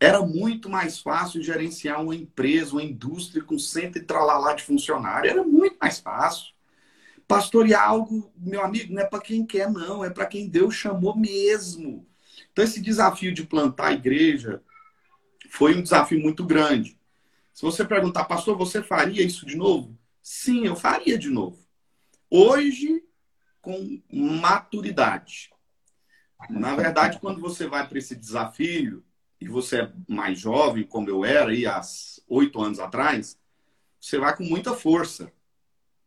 [0.00, 5.30] era muito mais fácil gerenciar uma empresa, uma indústria com cento e tralalá de funcionário.
[5.30, 6.52] Era muito mais fácil.
[7.26, 10.04] Pastorear algo, meu amigo, não é para quem quer, não.
[10.04, 12.06] É para quem Deus chamou mesmo.
[12.52, 14.62] Então, esse desafio de plantar a igreja
[15.48, 16.98] foi um desafio muito grande.
[17.52, 19.98] Se você perguntar, pastor, você faria isso de novo?
[20.22, 21.58] Sim, eu faria de novo.
[22.30, 23.02] Hoje,
[23.60, 25.50] com maturidade.
[26.48, 29.04] Na verdade, quando você vai para esse desafio,
[29.40, 31.80] e você é mais jovem, como eu era aí há
[32.28, 33.38] oito anos atrás,
[34.00, 35.32] você vai com muita força.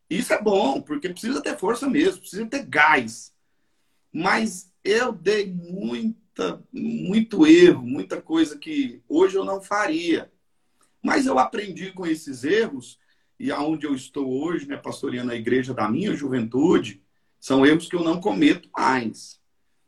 [0.09, 3.33] Isso é bom, porque precisa ter força mesmo, precisa ter gás.
[4.11, 5.47] Mas eu dei
[6.31, 10.31] muita, muito erro, muita coisa que hoje eu não faria.
[11.03, 12.99] Mas eu aprendi com esses erros,
[13.39, 17.03] e aonde eu estou hoje, né, pastoreando a igreja da minha juventude,
[17.39, 19.41] são erros que eu não cometo mais.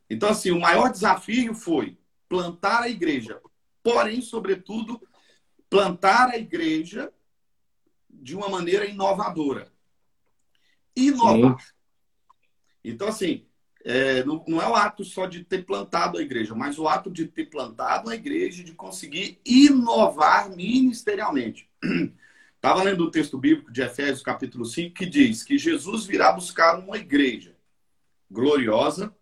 [0.10, 3.40] Então, assim, o maior desafio foi plantar a igreja.
[3.84, 5.02] Porém, sobretudo,
[5.70, 7.14] plantar a igreja
[8.10, 9.72] de uma maneira inovadora.
[10.96, 11.60] Inovar.
[11.60, 11.74] Sim.
[12.84, 13.46] Então, assim,
[13.84, 17.12] é, não, não, é o ato só de ter plantado a igreja, mas o ato
[17.12, 21.70] de ter plantado a igreja, de conseguir inovar ministerialmente.
[22.56, 26.80] Estava lendo o texto bíblico de Efésios, capítulo 5, que diz que Jesus virá buscar
[26.80, 27.58] uma igreja
[28.32, 29.14] gloriosa,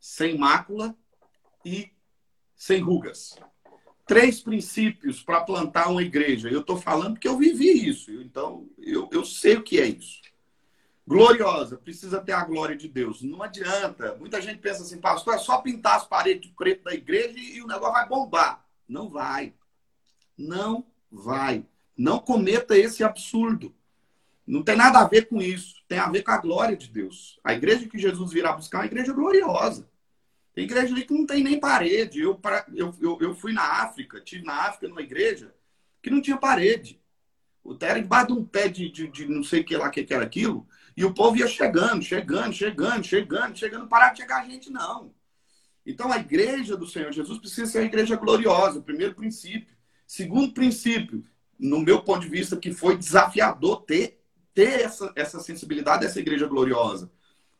[0.00, 0.96] sem mácula
[1.64, 1.92] e
[2.56, 3.36] sem rugas.
[4.04, 6.48] Três princípios para plantar uma igreja.
[6.48, 10.20] Eu estou falando que eu vivi isso, então eu, eu sei o que é isso.
[11.06, 13.22] Gloriosa, precisa ter a glória de Deus.
[13.22, 14.14] Não adianta.
[14.16, 17.60] Muita gente pensa assim, pastor, é só pintar as paredes de preto da igreja e
[17.60, 18.64] o negócio vai bombar.
[18.88, 19.52] Não vai.
[20.38, 21.66] Não vai.
[21.96, 23.74] Não cometa esse absurdo.
[24.46, 25.82] Não tem nada a ver com isso.
[25.88, 27.38] Tem a ver com a glória de Deus.
[27.42, 29.88] A igreja que Jesus virá buscar é uma igreja gloriosa.
[30.54, 32.20] Tem igreja ali que não tem nem parede.
[32.20, 32.40] Eu,
[32.74, 35.54] eu, eu, eu fui na África, tive na África numa igreja
[36.02, 37.00] que não tinha parede.
[37.64, 40.06] O era embaixo de um pé de, de, de, não sei o que lá que
[40.12, 40.66] era aquilo.
[40.96, 43.88] E o povo ia chegando, chegando, chegando, chegando, chegando.
[43.88, 45.14] Parar de chegar a gente, não.
[45.84, 49.76] Então a igreja do Senhor Jesus precisa ser uma igreja gloriosa, primeiro princípio.
[50.06, 51.24] Segundo princípio,
[51.58, 54.20] no meu ponto de vista, que foi desafiador ter,
[54.54, 57.10] ter essa, essa sensibilidade dessa igreja gloriosa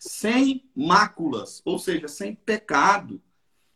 [0.03, 3.23] sem máculas, ou seja, sem pecado.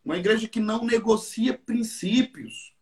[0.05, 2.75] Uma igreja que não negocia princípios.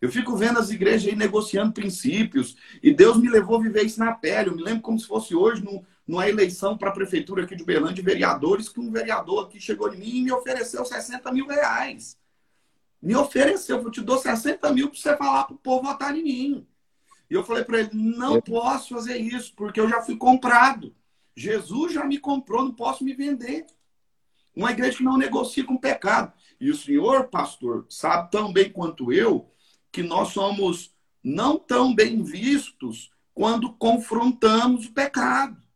[0.00, 4.00] Eu fico vendo as igrejas aí negociando princípios, e Deus me levou a viver isso
[4.00, 4.48] na pele.
[4.48, 7.62] Eu me lembro como se fosse hoje, no, numa eleição para a prefeitura aqui de
[7.62, 11.46] Belândia, de vereadores, que um vereador aqui chegou em mim e me ofereceu 60 mil
[11.46, 12.18] reais.
[13.00, 16.22] Me ofereceu, eu te dou 60 mil para você falar para o povo votar em
[16.22, 16.66] mim.
[17.30, 20.96] E eu falei para ele: não posso fazer isso, porque eu já fui comprado.
[21.36, 23.66] Jesus já me comprou, não posso me vender.
[24.56, 26.32] Uma igreja que não negocia com pecado.
[26.58, 29.52] E o senhor, pastor, sabe tão bem quanto eu
[29.92, 35.67] que nós somos não tão bem vistos quando confrontamos o pecado.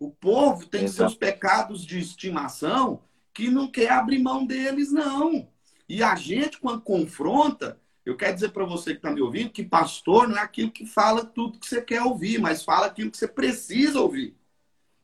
[0.00, 1.10] O povo tem Exato.
[1.10, 3.02] seus pecados de estimação
[3.34, 5.46] que não quer abrir mão deles, não.
[5.86, 9.62] E a gente, quando confronta, eu quero dizer para você que está me ouvindo que
[9.62, 13.18] pastor não é aquilo que fala tudo que você quer ouvir, mas fala aquilo que
[13.18, 14.34] você precisa ouvir.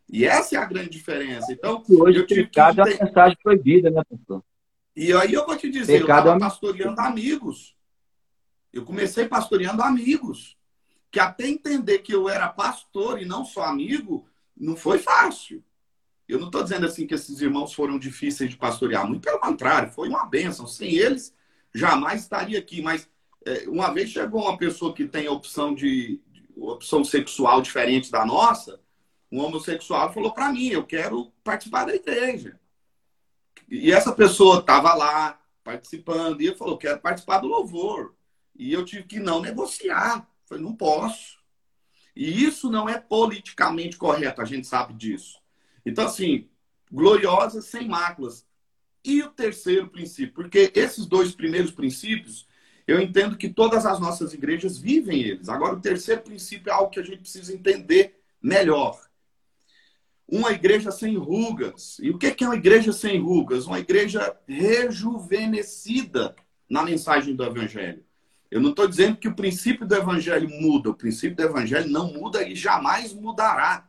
[0.09, 1.52] E essa é a grande diferença.
[1.52, 2.80] Então, hoje eu tive pecado que...
[2.80, 4.42] é uma mensagem proibida, né, pastor?
[4.96, 7.76] E aí eu vou te dizer, pecado eu estava é pastoreando amigos.
[8.72, 10.56] Eu comecei pastoreando amigos.
[11.11, 14.26] Que até entender que eu era pastor e não só amigo,
[14.57, 15.62] não foi fácil.
[16.29, 19.92] Eu não estou dizendo assim que esses irmãos foram difíceis de pastorear, muito pelo contrário,
[19.92, 20.66] foi uma bênção.
[20.66, 21.35] Sem eles,
[21.75, 22.83] jamais estaria aqui.
[22.83, 23.09] Mas
[23.45, 28.25] é, uma vez chegou uma pessoa que tem opção de, de opção sexual diferente da
[28.27, 28.81] nossa,
[29.31, 32.59] um homossexual falou para mim: eu quero participar da igreja.
[33.69, 38.14] E essa pessoa estava lá participando e ele falou: quero participar do louvor.
[38.55, 40.29] E eu tive que não negociar.
[40.47, 41.38] Falei: não posso.
[42.16, 45.38] E isso não é politicamente correto, a gente sabe disso.
[45.85, 46.48] Então, assim,
[46.90, 48.46] gloriosa sem máculas.
[49.05, 52.48] E o terceiro princípio, porque esses dois primeiros princípios,
[52.87, 55.50] eu entendo que todas as nossas igrejas vivem eles.
[55.50, 58.98] Agora, o terceiro princípio é algo que a gente precisa entender melhor.
[60.26, 61.98] Uma igreja sem rugas.
[62.00, 63.66] E o que é uma igreja sem rugas?
[63.66, 66.35] Uma igreja rejuvenescida
[66.68, 68.06] na mensagem do Evangelho.
[68.50, 70.90] Eu não estou dizendo que o princípio do Evangelho muda.
[70.90, 73.88] O princípio do Evangelho não muda e jamais mudará.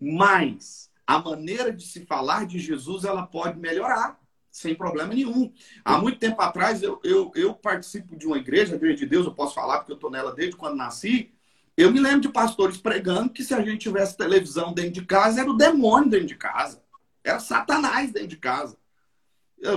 [0.00, 5.52] Mas a maneira de se falar de Jesus ela pode melhorar sem problema nenhum.
[5.84, 9.26] Há muito tempo atrás, eu, eu, eu participo de uma igreja, a Igreja de Deus,
[9.26, 11.32] eu posso falar porque eu estou nela desde quando nasci.
[11.76, 15.40] Eu me lembro de pastores pregando que se a gente tivesse televisão dentro de casa,
[15.40, 16.82] era o demônio dentro de casa.
[17.22, 18.76] Era Satanás dentro de casa.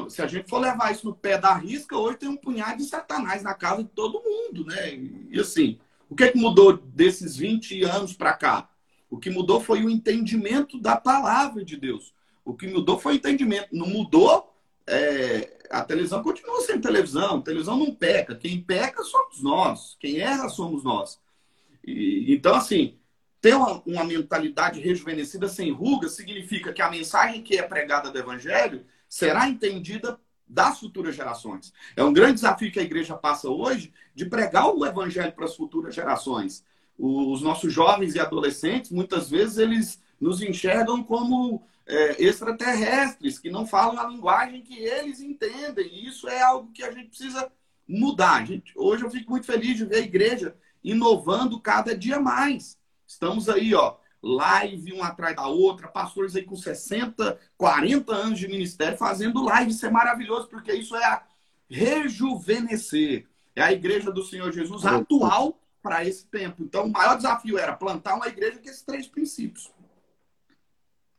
[0.10, 2.86] Se a gente for levar isso no pé da risca, hoje tem um punhado de
[2.86, 4.94] Satanás na casa de todo mundo, né?
[5.30, 8.70] E assim, o que, é que mudou desses 20 anos para cá?
[9.10, 12.14] O que mudou foi o entendimento da palavra de Deus.
[12.46, 13.68] O que mudou foi o entendimento.
[13.72, 14.54] Não mudou
[14.88, 18.36] é, a televisão continua sendo televisão, a televisão não peca.
[18.36, 21.20] Quem peca somos nós, quem erra somos nós.
[21.86, 22.98] E, então, assim,
[23.42, 28.18] ter uma, uma, mentalidade rejuvenescida sem rugas significa que a mensagem que é pregada do
[28.18, 31.72] Evangelho será entendida das futuras gerações.
[31.96, 35.56] É um grande desafio que a igreja passa hoje de pregar o Evangelho para as
[35.56, 36.66] futuras gerações.
[36.98, 43.68] Os nossos jovens e adolescentes, muitas vezes, eles nos enxergam como é, extraterrestres, que não
[43.68, 45.86] falam a linguagem que eles entendem.
[45.94, 47.52] E isso é algo que a gente precisa
[47.88, 48.44] mudar.
[48.48, 52.80] Gente, hoje eu fico muito feliz de ver a igreja inovando cada dia mais.
[53.06, 58.48] Estamos aí, ó, live uma atrás da outra, pastores aí com 60, 40 anos de
[58.48, 59.72] ministério fazendo live.
[59.72, 61.24] Isso é maravilhoso, porque isso é a
[61.70, 63.28] rejuvenescer.
[63.56, 66.64] É a igreja do Senhor Jesus atual para esse tempo.
[66.64, 69.72] Então, o maior desafio era plantar uma igreja com esses três princípios.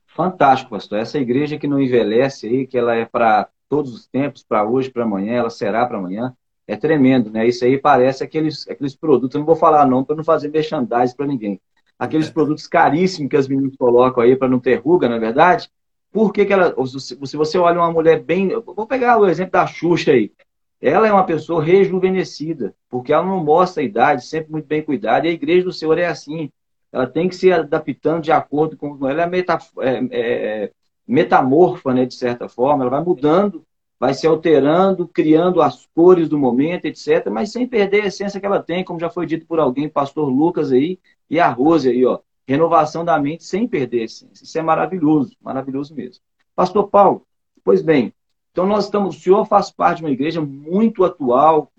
[0.06, 0.98] Fantástico, pastor.
[0.98, 4.90] Essa igreja que não envelhece aí, que ela é para todos os tempos, para hoje,
[4.90, 6.34] para amanhã, ela será para amanhã.
[6.66, 7.46] É tremendo, né?
[7.46, 11.14] Isso aí parece aqueles, aqueles produtos, eu não vou falar não, para não fazer merchandising
[11.14, 11.60] para ninguém.
[12.04, 12.32] Aqueles é.
[12.32, 15.68] produtos caríssimos que as meninas colocam aí para não ter ruga, na é verdade.
[16.12, 16.74] Por que, que ela.
[16.86, 18.48] Se você olha uma mulher bem.
[18.48, 20.32] Vou pegar o exemplo da Xuxa aí.
[20.80, 25.26] Ela é uma pessoa rejuvenescida, porque ela não mostra a idade, sempre muito bem cuidada,
[25.26, 26.50] e a igreja do Senhor é assim
[26.94, 29.08] ela tem que se adaptando de acordo com.
[29.08, 30.70] Ela é, meta, é, é,
[31.06, 33.64] metamorfa, né, de certa forma, ela vai mudando,
[33.98, 38.46] vai se alterando, criando as cores do momento, etc., mas sem perder a essência que
[38.46, 40.98] ela tem, como já foi dito por alguém, pastor Lucas aí,
[41.30, 42.18] e a Rose aí, ó.
[42.46, 44.44] Renovação da mente sem perder a essência.
[44.44, 46.22] Isso é maravilhoso, maravilhoso mesmo.
[46.54, 47.26] Pastor Paulo,
[47.64, 48.12] pois bem,
[48.52, 51.72] então nós estamos, o senhor faz parte de uma igreja muito atual,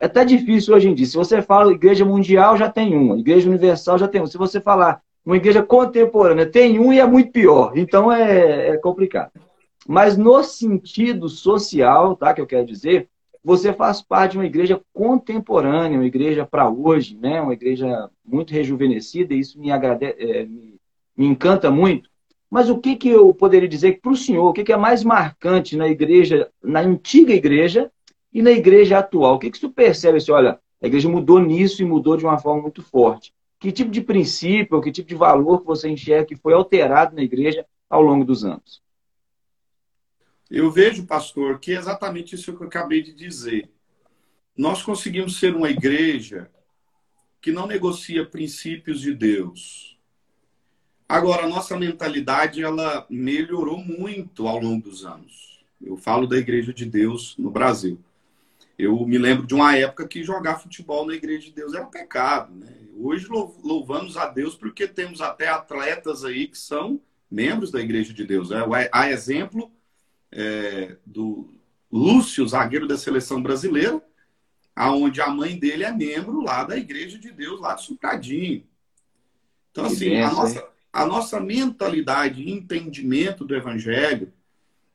[0.00, 1.06] é até difícil hoje em dia.
[1.06, 3.16] Se você fala igreja mundial, já tem uma.
[3.16, 4.26] Igreja universal, já tem uma.
[4.26, 7.72] Se você falar uma igreja contemporânea, tem um e é muito pior.
[7.76, 9.30] Então é, é complicado.
[9.86, 13.08] Mas no sentido social, tá, que eu quero dizer,
[13.44, 17.40] você faz parte de uma igreja contemporânea, uma igreja para hoje, né?
[17.40, 20.04] uma igreja muito rejuvenescida, e isso me, agrade...
[20.04, 20.76] É, me,
[21.16, 22.08] me encanta muito.
[22.48, 25.02] Mas o que, que eu poderia dizer para o senhor, o que, que é mais
[25.02, 27.90] marcante na igreja, na antiga igreja,
[28.32, 30.18] e na igreja atual, o que, que você percebe?
[30.18, 33.32] Assim, olha, a igreja mudou nisso e mudou de uma forma muito forte.
[33.60, 37.22] Que tipo de princípio, que tipo de valor que você enxerga que foi alterado na
[37.22, 38.80] igreja ao longo dos anos?
[40.52, 43.70] Eu vejo, pastor, que é exatamente isso que eu acabei de dizer.
[44.54, 46.50] Nós conseguimos ser uma igreja
[47.40, 49.98] que não negocia princípios de Deus.
[51.08, 55.64] Agora, a nossa mentalidade ela melhorou muito ao longo dos anos.
[55.80, 57.98] Eu falo da Igreja de Deus no Brasil.
[58.78, 61.90] Eu me lembro de uma época que jogar futebol na Igreja de Deus era um
[61.90, 62.54] pecado.
[62.54, 62.76] Né?
[62.98, 68.24] Hoje louvamos a Deus porque temos até atletas aí que são membros da Igreja de
[68.26, 68.50] Deus.
[68.50, 68.58] Né?
[68.92, 69.72] Há exemplo
[70.32, 71.54] é, do
[71.90, 74.02] Lúcio, zagueiro da seleção brasileira,
[74.74, 78.66] aonde a mãe dele é membro lá da Igreja de Deus, lá de Sucadinho.
[79.70, 84.32] Então, assim, a nossa, a nossa mentalidade e entendimento do Evangelho,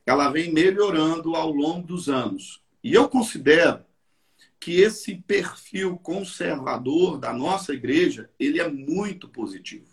[0.05, 2.63] ela vem melhorando ao longo dos anos.
[2.83, 3.85] E eu considero
[4.59, 9.87] que esse perfil conservador da nossa igreja, ele é muito positivo.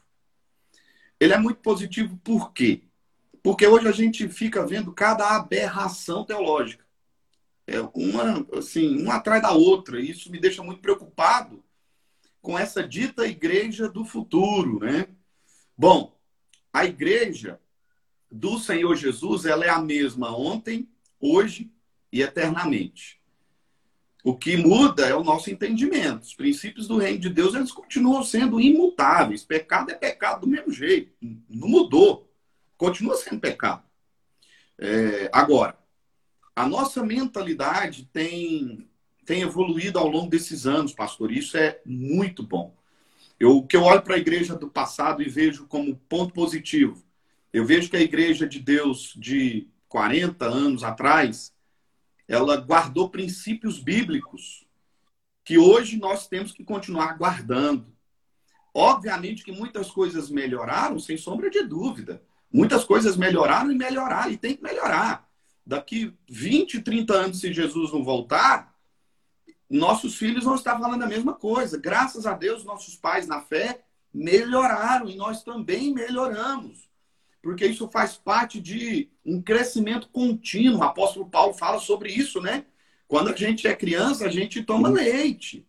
[1.21, 2.83] Ele é muito positivo por quê?
[3.45, 6.83] Porque hoje a gente fica vendo cada aberração teológica.
[7.67, 10.01] É uma, assim, uma atrás da outra.
[10.01, 11.63] E isso me deixa muito preocupado
[12.41, 15.09] com essa dita igreja do futuro, né?
[15.77, 16.19] Bom,
[16.73, 17.61] a igreja
[18.31, 20.89] do Senhor Jesus, ela é a mesma ontem,
[21.21, 21.71] hoje
[22.11, 23.21] e eternamente.
[24.25, 26.23] O que muda é o nosso entendimento.
[26.23, 29.45] Os princípios do reino de Deus eles continuam sendo imutáveis.
[29.45, 31.13] Pecado é pecado do mesmo jeito.
[31.47, 32.34] Não mudou.
[32.77, 33.83] Continua sendo pecado.
[34.79, 35.79] É, agora,
[36.55, 38.89] a nossa mentalidade tem
[39.25, 41.33] tem evoluído ao longo desses anos, pastor.
[41.33, 42.77] Isso é muito bom.
[43.41, 47.03] Eu, que eu olho para a igreja do passado e vejo como ponto positivo,
[47.53, 51.55] eu vejo que a igreja de Deus de 40 anos atrás,
[52.29, 54.67] ela guardou princípios bíblicos
[55.45, 57.93] que hoje nós temos que continuar guardando.
[58.73, 62.23] Obviamente que muitas coisas melhoraram, sem sombra de dúvida.
[62.55, 65.29] Muitas coisas melhoraram e melhoraram, e tem que melhorar.
[65.67, 68.73] Daqui 20, 30 anos, se Jesus não voltar,
[69.69, 71.77] nossos filhos vão estar falando a mesma coisa.
[71.77, 73.81] Graças a Deus, nossos pais na fé
[74.15, 76.89] melhoraram e nós também melhoramos.
[77.43, 80.79] Porque isso faz parte de um crescimento contínuo.
[80.79, 82.67] O apóstolo Paulo fala sobre isso, né?
[83.09, 85.67] Quando a gente é criança, a gente toma leite.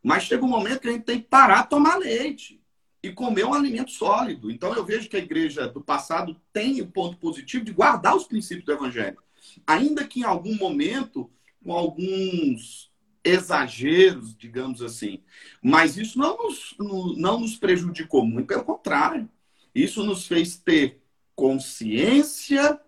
[0.00, 2.57] Mas chega um momento que a gente tem que parar de tomar leite
[3.02, 4.50] e comer um alimento sólido.
[4.50, 8.24] Então eu vejo que a igreja do passado tem o ponto positivo de guardar os
[8.24, 9.18] princípios do evangelho.
[9.66, 11.30] Ainda que em algum momento,
[11.62, 12.90] com alguns
[13.24, 15.22] exageros, digamos assim.
[15.62, 16.74] Mas isso não nos,
[17.16, 19.28] não nos prejudicou muito, pelo contrário.
[19.74, 21.00] Isso nos fez ter
[21.36, 22.80] consciência,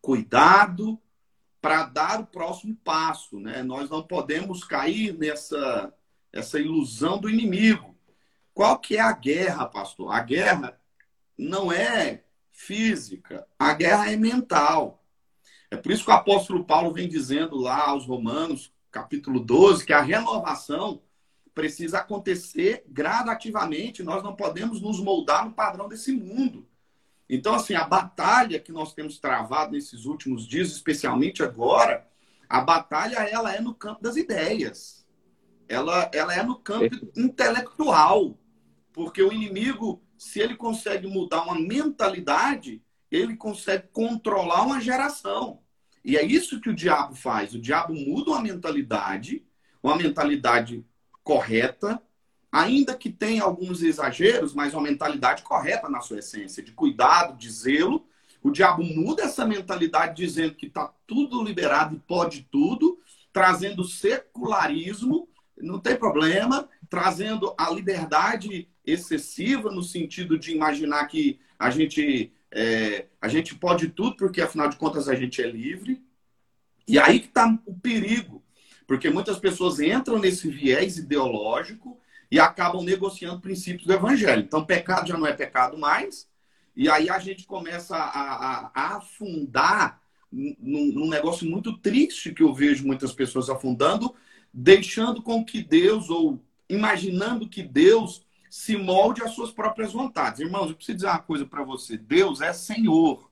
[0.00, 1.00] cuidado
[1.60, 3.40] para dar o próximo passo.
[3.40, 3.62] Né?
[3.62, 5.92] Nós não podemos cair nessa
[6.32, 7.95] essa ilusão do inimigo.
[8.56, 10.10] Qual que é a guerra, pastor?
[10.10, 10.80] A guerra
[11.36, 15.04] não é física, a guerra é mental.
[15.70, 19.92] É por isso que o apóstolo Paulo vem dizendo lá aos Romanos, capítulo 12, que
[19.92, 21.02] a renovação
[21.54, 26.66] precisa acontecer gradativamente, nós não podemos nos moldar no padrão desse mundo.
[27.28, 32.08] Então, assim, a batalha que nós temos travado nesses últimos dias, especialmente agora,
[32.48, 35.04] a batalha ela é no campo das ideias
[35.68, 38.38] ela, ela é no campo intelectual.
[38.96, 45.60] Porque o inimigo, se ele consegue mudar uma mentalidade, ele consegue controlar uma geração.
[46.02, 47.52] E é isso que o diabo faz.
[47.52, 49.44] O diabo muda uma mentalidade,
[49.82, 50.82] uma mentalidade
[51.22, 52.02] correta,
[52.50, 57.50] ainda que tenha alguns exageros, mas uma mentalidade correta na sua essência, de cuidado, de
[57.50, 58.08] zelo.
[58.42, 62.98] O diabo muda essa mentalidade dizendo que está tudo liberado e pode tudo,
[63.30, 65.28] trazendo secularismo
[65.58, 73.06] não tem problema, trazendo a liberdade excessiva no sentido de imaginar que a gente, é,
[73.20, 76.02] a gente pode tudo, porque afinal de contas a gente é livre.
[76.86, 78.42] E aí que está o perigo,
[78.86, 81.98] porque muitas pessoas entram nesse viés ideológico
[82.30, 84.42] e acabam negociando princípios do evangelho.
[84.42, 86.28] Então, pecado já não é pecado mais,
[86.76, 92.42] e aí a gente começa a, a, a afundar num, num negócio muito triste que
[92.42, 94.14] eu vejo muitas pessoas afundando,
[94.52, 98.25] deixando com que Deus, ou imaginando que Deus
[98.56, 100.40] se molde às suas próprias vontades.
[100.40, 103.30] Irmãos, eu preciso dizer uma coisa para você: Deus é Senhor.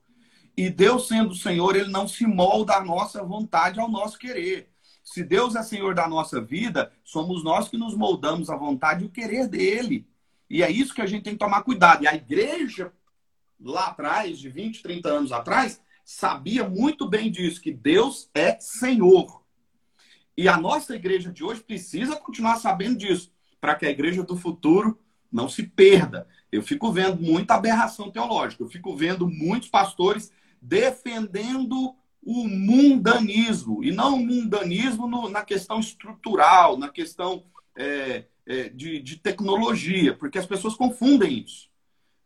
[0.54, 4.68] E Deus sendo Senhor, ele não se molda à nossa vontade, ao nosso querer.
[5.02, 9.06] Se Deus é Senhor da nossa vida, somos nós que nos moldamos à vontade e
[9.06, 10.06] o querer dele.
[10.48, 12.04] E é isso que a gente tem que tomar cuidado.
[12.04, 12.92] E a igreja,
[13.58, 19.42] lá atrás, de 20, 30 anos atrás, sabia muito bem disso, que Deus é Senhor.
[20.36, 24.36] E a nossa igreja de hoje precisa continuar sabendo disso, para que a igreja do
[24.36, 25.00] futuro
[25.34, 26.28] não se perda.
[26.50, 30.32] Eu fico vendo muita aberração teológica, eu fico vendo muitos pastores
[30.62, 37.44] defendendo o mundanismo, e não o mundanismo no, na questão estrutural, na questão
[37.76, 41.68] é, é, de, de tecnologia, porque as pessoas confundem isso.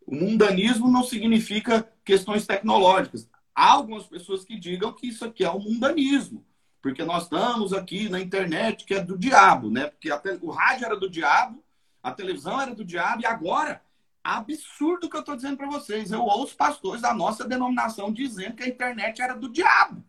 [0.06, 3.28] O mundanismo não significa questões tecnológicas.
[3.52, 6.44] Há algumas pessoas que digam que isso aqui é o mundanismo
[6.80, 9.88] porque nós estamos aqui na internet que é do diabo, né?
[9.88, 10.38] Porque te...
[10.40, 11.62] o rádio era do diabo,
[12.08, 13.82] a televisão era do diabo, e agora,
[14.22, 18.62] absurdo que eu estou dizendo para vocês, eu ouço pastores da nossa denominação dizendo que
[18.62, 20.02] a internet era do diabo.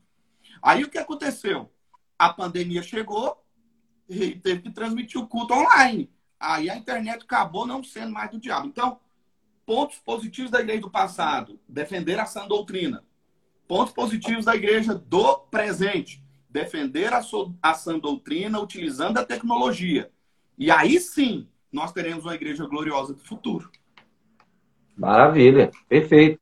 [0.61, 1.71] Aí o que aconteceu?
[2.17, 3.43] A pandemia chegou
[4.09, 6.09] e teve que transmitir o culto online.
[6.39, 8.67] Aí a internet acabou não sendo mais do diabo.
[8.67, 8.99] Então,
[9.65, 13.03] pontos positivos da igreja do passado, defender a sã doutrina.
[13.67, 20.11] Pontos positivos da igreja do presente, defender a, so, a sã doutrina utilizando a tecnologia.
[20.57, 23.69] E aí sim, nós teremos uma igreja gloriosa do futuro.
[24.97, 26.39] Maravilha, perfeito.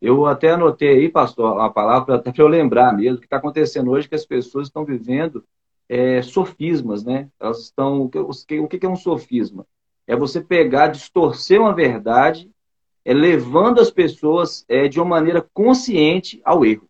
[0.00, 3.36] Eu até anotei aí, pastor, a palavra até para eu lembrar mesmo o que está
[3.36, 5.44] acontecendo hoje, que as pessoas estão vivendo
[5.88, 7.28] é, sofismas, né?
[7.38, 8.02] Elas estão.
[8.02, 9.66] O que, o que é um sofisma?
[10.06, 12.50] É você pegar, distorcer uma verdade,
[13.04, 16.88] é, levando as pessoas é, de uma maneira consciente ao erro.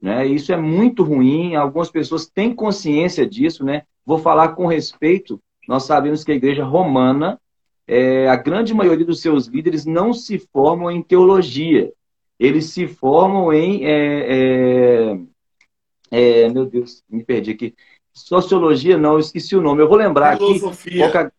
[0.00, 0.26] Né?
[0.26, 3.64] Isso é muito ruim, algumas pessoas têm consciência disso.
[3.64, 3.82] Né?
[4.04, 7.40] Vou falar com respeito, nós sabemos que a igreja romana,
[7.86, 11.92] é, a grande maioria dos seus líderes não se formam em teologia,
[12.38, 13.84] eles se formam em.
[13.84, 15.12] É,
[16.10, 17.74] é, é meu Deus, me perdi aqui.
[18.12, 19.82] Sociologia, não, eu esqueci o nome.
[19.82, 21.06] Eu vou lembrar filosofia.
[21.06, 21.18] aqui.
[21.18, 21.30] É...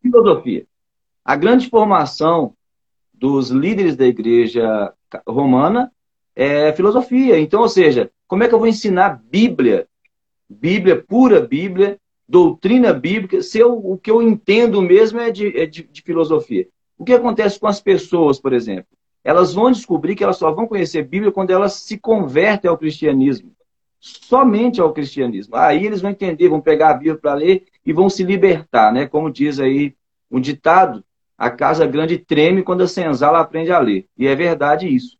[0.00, 0.66] Filosofia.
[1.24, 2.54] A grande formação
[3.12, 4.92] dos líderes da igreja
[5.26, 5.90] romana
[6.36, 7.38] é filosofia.
[7.38, 9.88] Então, ou seja, como é que eu vou ensinar Bíblia?
[10.48, 11.98] Bíblia, pura Bíblia,
[12.28, 16.66] doutrina bíblica, se eu, o que eu entendo mesmo é, de, é de, de filosofia.
[16.96, 18.86] O que acontece com as pessoas, por exemplo?
[19.22, 23.52] Elas vão descobrir que elas só vão conhecer Bíblia quando elas se convertem ao cristianismo.
[23.98, 25.56] Somente ao cristianismo.
[25.56, 29.06] Aí eles vão entender, vão pegar a Bíblia para ler e vão se libertar, né?
[29.06, 29.94] Como diz aí
[30.30, 31.02] um ditado,
[31.38, 34.06] a casa grande treme quando a senzala aprende a ler.
[34.16, 35.16] E é verdade isso.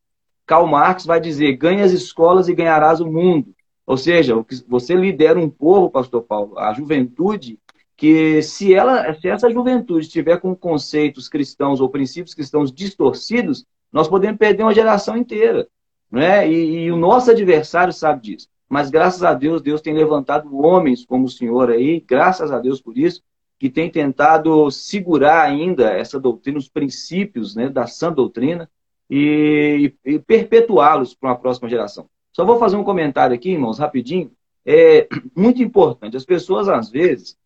[0.46, 3.54] Karl Marx vai dizer: ganhe as escolas e ganharás o mundo.
[3.86, 4.34] Ou seja,
[4.66, 7.58] você lidera um povo, pastor Paulo, a juventude,
[7.96, 14.08] que se ela, se essa juventude estiver com conceitos cristãos ou princípios cristãos distorcidos, nós
[14.08, 15.68] podemos perder uma geração inteira.
[16.10, 16.50] Né?
[16.50, 18.48] E, e o nosso adversário sabe disso.
[18.68, 22.80] Mas graças a Deus, Deus tem levantado homens como o senhor aí, graças a Deus
[22.80, 23.22] por isso,
[23.58, 28.68] que tem tentado segurar ainda essa doutrina, os princípios né, da sã doutrina
[29.08, 32.08] e, e perpetuá-los para uma próxima geração.
[32.34, 34.32] Só vou fazer um comentário aqui, irmãos, rapidinho.
[34.66, 36.16] É muito importante.
[36.16, 37.38] As pessoas, às vezes,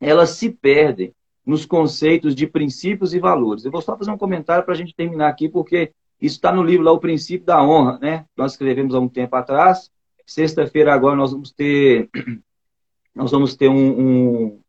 [0.00, 1.12] elas se perdem
[1.44, 3.64] nos conceitos de princípios e valores.
[3.64, 6.62] Eu vou só fazer um comentário para a gente terminar aqui, porque isso está no
[6.62, 8.24] livro lá, O Princípio da Honra, né?
[8.36, 9.90] Nós escrevemos há um tempo atrás.
[10.24, 12.08] Sexta-feira agora nós vamos ter
[13.12, 14.60] nós vamos ter um, um,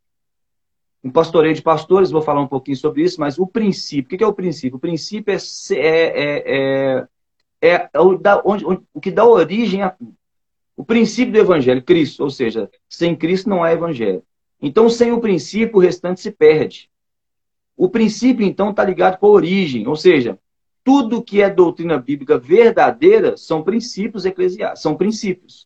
[1.04, 4.24] um, pastoreio de pastores, vou falar um pouquinho sobre isso, mas o princípio, o que
[4.24, 4.78] é o princípio?
[4.78, 5.38] O princípio é,
[5.72, 7.08] é, é, é,
[7.64, 10.14] é o, da, onde, onde, o que dá origem a tudo.
[10.76, 14.22] O princípio do evangelho, Cristo, ou seja, sem Cristo não há evangelho.
[14.62, 16.90] Então, sem o princípio, o restante se perde.
[17.78, 20.38] O princípio, então, está ligado com a origem, ou seja,
[20.84, 25.66] tudo que é doutrina bíblica verdadeira são princípios eclesiásticos, são princípios.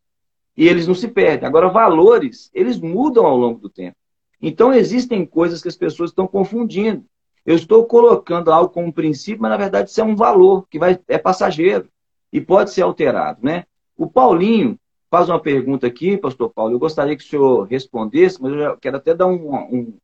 [0.55, 1.47] E eles não se perdem.
[1.47, 3.97] Agora, valores, eles mudam ao longo do tempo.
[4.39, 7.03] Então, existem coisas que as pessoas estão confundindo.
[7.47, 10.99] Eu estou colocando algo como princípio, mas na verdade isso é um valor que vai,
[11.07, 11.87] é passageiro
[12.31, 13.39] e pode ser alterado.
[13.41, 13.63] Né?
[13.95, 14.77] O Paulinho,
[15.09, 16.73] faz uma pergunta aqui, pastor Paulo.
[16.73, 19.97] Eu gostaria que o senhor respondesse, mas eu quero até dar um, um,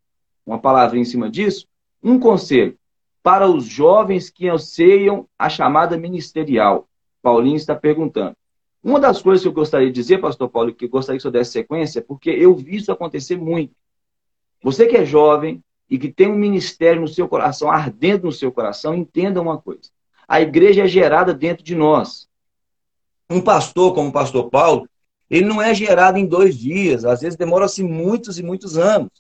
[0.46, 1.68] uma palavra em cima disso.
[2.02, 2.78] Um conselho
[3.22, 6.88] para os jovens que anseiam a chamada ministerial.
[7.22, 8.38] Paulinho está perguntando.
[8.82, 11.30] Uma das coisas que eu gostaria de dizer, pastor Paulo, que eu gostaria que o
[11.30, 13.76] senhor desse sequência, é porque eu vi isso acontecer muito.
[14.62, 18.52] Você que é jovem e que tem um ministério no seu coração, ardendo no seu
[18.52, 19.90] coração, entenda uma coisa.
[20.28, 22.28] A igreja é gerada dentro de nós.
[23.30, 24.88] Um pastor como o pastor Paulo,
[25.30, 29.12] ele não é gerado em dois dias, às vezes demora-se muitos e muitos anos.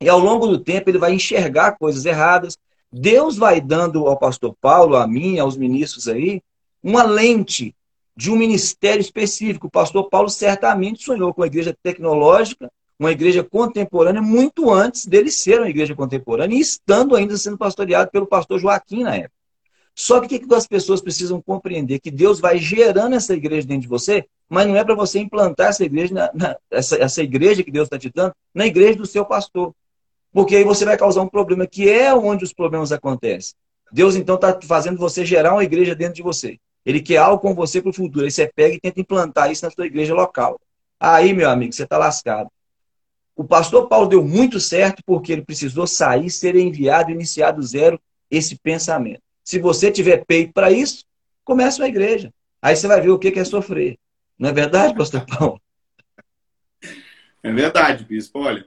[0.00, 2.56] E ao longo do tempo ele vai enxergar coisas erradas.
[2.90, 6.40] Deus vai dando ao pastor Paulo, a mim, aos ministros aí,
[6.82, 7.74] uma lente
[8.16, 9.66] de um ministério específico.
[9.66, 15.30] O pastor Paulo certamente sonhou com a igreja tecnológica, uma igreja contemporânea, muito antes dele
[15.30, 19.32] ser uma igreja contemporânea, e estando ainda sendo pastoreado pelo pastor Joaquim na época.
[19.94, 21.98] Só que o que as pessoas precisam compreender?
[21.98, 25.70] Que Deus vai gerando essa igreja dentro de você, mas não é para você implantar
[25.70, 29.06] essa igreja, na, na, essa, essa igreja que Deus está te dando, na igreja do
[29.06, 29.74] seu pastor.
[30.32, 33.54] Porque aí você vai causar um problema, que é onde os problemas acontecem.
[33.90, 36.58] Deus, então, está fazendo você gerar uma igreja dentro de você.
[36.84, 38.24] Ele quer algo com você para o futuro.
[38.24, 40.60] Aí você pega e tenta implantar isso na sua igreja local.
[41.00, 42.50] Aí, meu amigo, você está lascado.
[43.38, 48.00] O pastor Paulo deu muito certo porque ele precisou sair, ser enviado, iniciar do zero
[48.28, 49.22] esse pensamento.
[49.44, 51.04] Se você tiver peito para isso,
[51.44, 52.34] comece uma igreja.
[52.60, 53.96] Aí você vai ver o que é sofrer.
[54.36, 55.62] Não é verdade, pastor Paulo?
[57.40, 58.40] É verdade, bispo.
[58.40, 58.66] Olha,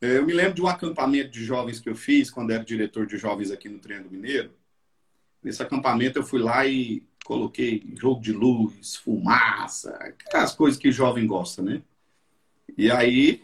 [0.00, 3.18] eu me lembro de um acampamento de jovens que eu fiz quando era diretor de
[3.18, 4.50] jovens aqui no Triângulo Mineiro.
[5.42, 11.26] Nesse acampamento eu fui lá e coloquei jogo de luz, fumaça, aquelas coisas que jovem
[11.26, 11.82] gosta, né?
[12.78, 13.42] E aí,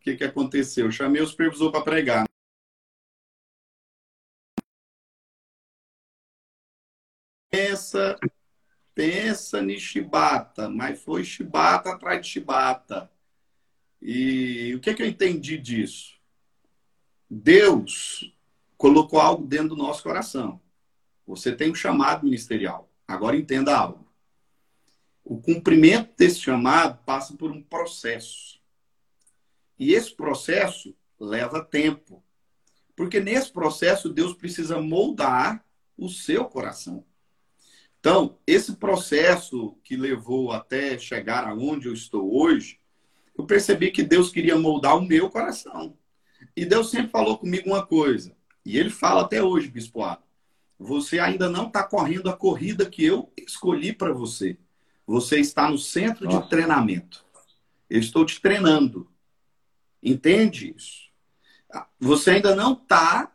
[0.00, 0.86] o que, que aconteceu?
[0.86, 2.30] Eu chamei o supervisor para pregar.
[7.50, 8.18] pensa,
[8.94, 13.10] pensa em chibata, mas foi chibata atrás de chibata.
[14.00, 16.14] E o que, que eu entendi disso?
[17.28, 18.32] Deus
[18.76, 20.60] colocou algo dentro do nosso coração.
[21.26, 22.90] Você tem um chamado ministerial.
[23.06, 24.08] Agora entenda algo.
[25.22, 28.59] O cumprimento desse chamado passa por um processo.
[29.80, 32.22] E esse processo leva tempo.
[32.94, 35.64] Porque nesse processo Deus precisa moldar
[35.96, 37.02] o seu coração.
[37.98, 42.78] Então, esse processo que levou até chegar aonde eu estou hoje,
[43.36, 45.96] eu percebi que Deus queria moldar o meu coração.
[46.54, 50.22] E Deus sempre falou comigo uma coisa, e ele fala até hoje, bispoado.
[50.78, 54.58] Você ainda não está correndo a corrida que eu escolhi para você.
[55.06, 56.42] Você está no centro Nossa.
[56.42, 57.24] de treinamento.
[57.88, 59.10] Eu estou te treinando.
[60.02, 61.10] Entende isso?
[61.98, 63.32] Você ainda não está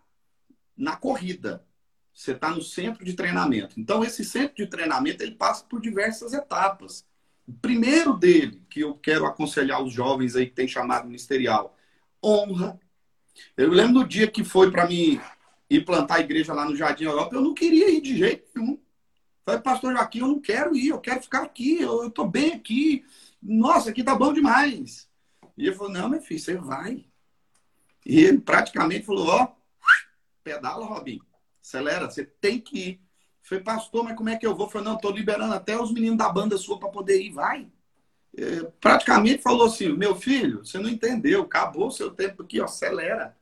[0.75, 1.65] na corrida.
[2.13, 3.79] Você está no centro de treinamento.
[3.79, 7.05] Então, esse centro de treinamento ele passa por diversas etapas.
[7.47, 11.77] O primeiro dele, que eu quero aconselhar os jovens aí que tem chamado ministerial,
[12.23, 12.79] honra.
[13.55, 15.19] Eu lembro do dia que foi para mim
[15.69, 18.79] ir plantar a igreja lá no Jardim Europa, eu não queria ir de jeito nenhum.
[19.43, 23.05] Falei, pastor Joaquim, eu não quero ir, eu quero ficar aqui, eu estou bem aqui.
[23.41, 25.07] Nossa, aqui tá bom demais.
[25.57, 27.05] E ele falou, não, meu filho, você vai.
[28.05, 29.47] E ele praticamente falou, ó,
[30.43, 31.19] pedala, Robin,
[31.61, 33.01] acelera, você tem que ir.
[33.41, 34.69] Falei, pastor, mas como é que eu vou?
[34.69, 37.67] Falei, não, estou liberando até os meninos da banda sua para poder ir, vai.
[38.37, 42.65] É, praticamente falou assim, meu filho, você não entendeu, acabou o seu tempo aqui, ó,
[42.65, 43.35] acelera.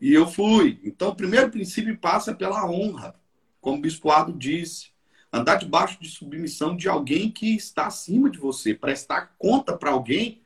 [0.00, 0.80] E eu fui.
[0.84, 3.14] Então, o primeiro princípio passa pela honra,
[3.60, 4.90] como o bispoado disse.
[5.30, 10.40] Andar debaixo de submissão de alguém que está acima de você, prestar conta para alguém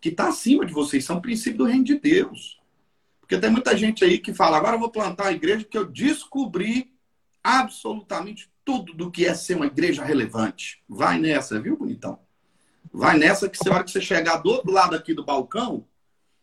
[0.00, 0.98] que está acima de você.
[0.98, 2.60] Isso é um princípio do reino de Deus.
[3.20, 5.84] Porque tem muita gente aí que fala, agora eu vou plantar a igreja que eu
[5.84, 6.94] descobri
[7.42, 10.82] absolutamente tudo do que é ser uma igreja relevante.
[10.88, 12.18] Vai nessa, viu, bonitão?
[12.92, 15.86] Vai nessa que, na hora que você chegar do outro lado aqui do balcão,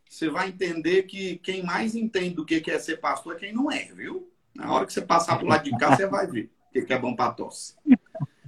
[0.09, 3.71] você vai entender que quem mais entende do que é ser pastor é quem não
[3.71, 4.31] é, viu?
[4.53, 6.99] Na hora que você passar pro lado de cá, você vai ver o que é
[6.99, 7.75] bom para tosse.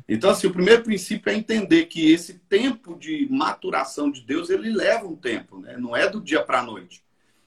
[0.08, 4.72] Então, assim, o primeiro princípio é entender que esse tempo de maturação de Deus, ele
[4.72, 5.78] leva um tempo, né?
[5.78, 7.04] Não é do dia para a noite.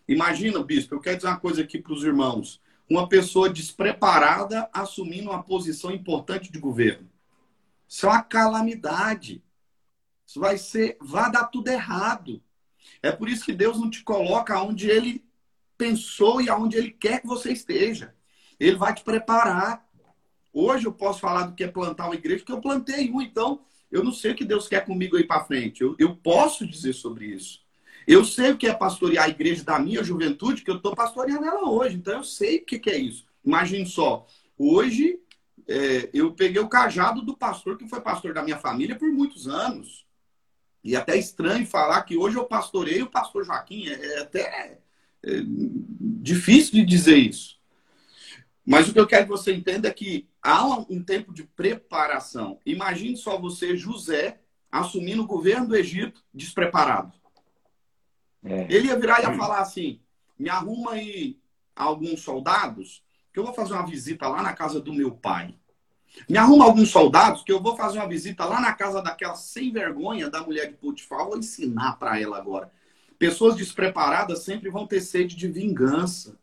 [0.08, 2.60] Imagina, bispo, eu quero dizer uma coisa aqui para os irmãos.
[2.90, 7.08] Uma pessoa despreparada assumindo uma posição importante de governo.
[7.86, 9.42] Isso é uma calamidade.
[10.26, 12.42] Isso vai ser, vai dar tudo errado.
[13.02, 15.24] É por isso que Deus não te coloca onde Ele
[15.76, 18.14] pensou e aonde Ele quer que você esteja.
[18.58, 19.87] Ele vai te preparar.
[20.60, 23.60] Hoje eu posso falar do que é plantar uma igreja, porque eu plantei um, então
[23.92, 25.82] eu não sei o que Deus quer comigo aí para frente.
[25.82, 27.60] Eu, eu posso dizer sobre isso.
[28.08, 31.44] Eu sei o que é pastorear a igreja da minha juventude, que eu estou pastoreando
[31.44, 31.94] ela hoje.
[31.94, 33.24] Então eu sei o que, que é isso.
[33.44, 34.26] Imagine só.
[34.58, 35.20] Hoje
[35.68, 39.46] é, eu peguei o cajado do pastor que foi pastor da minha família por muitos
[39.46, 40.04] anos.
[40.82, 43.86] E até estranho falar que hoje eu pastorei o pastor Joaquim.
[43.86, 44.80] É, é até
[45.22, 47.58] é, difícil de dizer isso.
[48.66, 52.58] Mas o que eu quero que você entenda é que há um tempo de preparação.
[52.64, 54.40] Imagine só você, José,
[54.70, 57.12] assumindo o governo do Egito despreparado.
[58.44, 58.66] É.
[58.70, 60.00] Ele ia virar e ia falar assim:
[60.38, 61.38] me arruma aí
[61.76, 65.54] alguns soldados, que eu vou fazer uma visita lá na casa do meu pai.
[66.28, 69.70] Me arruma alguns soldados que eu vou fazer uma visita lá na casa daquela sem
[69.70, 71.26] vergonha da mulher de Potifar.
[71.26, 72.72] Vou ensinar para ela agora.
[73.18, 76.38] Pessoas despreparadas sempre vão ter sede de vingança.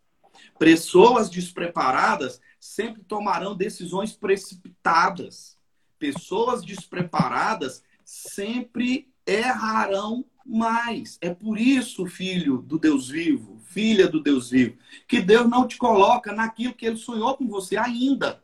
[0.60, 5.58] Pessoas despreparadas sempre tomarão decisões precipitadas.
[5.98, 11.18] Pessoas despreparadas sempre errarão mais.
[11.22, 15.78] É por isso, filho do Deus vivo, filha do Deus vivo, que Deus não te
[15.78, 18.44] coloca naquilo que ele sonhou com você ainda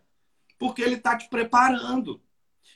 [0.62, 2.22] porque ele está te preparando.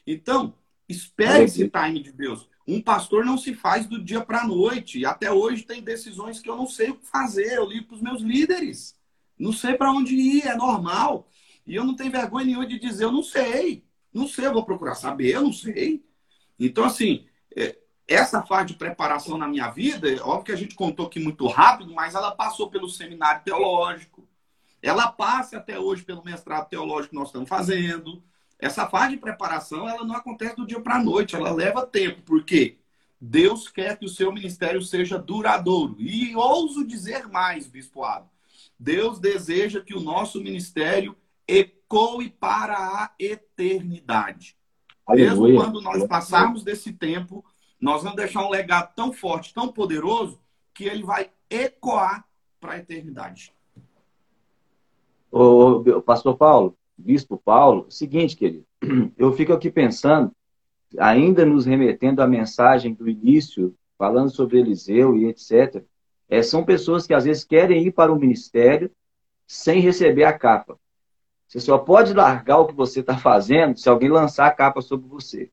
[0.08, 0.56] Então,
[0.90, 2.50] espere esse time de Deus.
[2.68, 5.06] Um pastor não se faz do dia para a noite.
[5.06, 7.54] Até hoje tem decisões que eu não sei o que fazer.
[7.54, 8.96] Eu ligo para os meus líderes.
[9.38, 11.30] Não sei para onde ir, é normal.
[11.66, 13.84] E eu não tenho vergonha nenhuma de dizer, eu não sei.
[14.14, 16.06] Não sei, eu vou procurar saber, eu não sei.
[16.60, 20.76] Então, assim, é, essa fase de preparação na minha vida, é óbvio que a gente
[20.76, 24.28] contou aqui muito rápido, mas ela passou pelo seminário teológico,
[24.82, 28.24] ela passa até hoje pelo mestrado teológico que nós estamos fazendo.
[28.60, 32.22] Essa fase de preparação, ela não acontece do dia para a noite, ela leva tempo.
[32.22, 32.78] Por quê?
[33.20, 35.96] Deus quer que o seu ministério seja duradouro.
[36.00, 38.30] E ouso dizer mais, bispoado.
[38.80, 41.18] Deus deseja que o nosso ministério
[41.48, 44.58] ecoe para a eternidade.
[45.06, 45.54] Aleluia.
[45.54, 47.46] Mesmo quando nós passarmos desse tempo,
[47.80, 50.40] nós vamos deixar um legado tão forte, tão poderoso,
[50.74, 52.26] que ele vai ecoar
[52.60, 53.54] para a eternidade.
[55.32, 58.66] Ô, pastor Paulo, bispo Paulo, seguinte, querido,
[59.18, 60.32] eu fico aqui pensando,
[60.98, 65.84] ainda nos remetendo à mensagem do início, falando sobre Eliseu e etc.
[66.28, 68.90] É, são pessoas que às vezes querem ir para o ministério
[69.46, 70.80] sem receber a capa.
[71.48, 75.08] Você só pode largar o que você está fazendo se alguém lançar a capa sobre
[75.08, 75.50] você.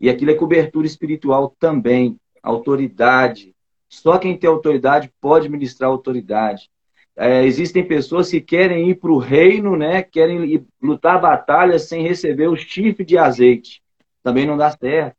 [0.00, 3.54] E aquilo é cobertura espiritual também, autoridade.
[3.88, 6.68] Só quem tem autoridade pode ministrar autoridade.
[7.16, 10.02] É, existem pessoas que querem ir para o reino, né?
[10.02, 13.82] Querem ir, lutar batalhas sem receber o chifre de azeite.
[14.22, 15.16] Também não dá certo.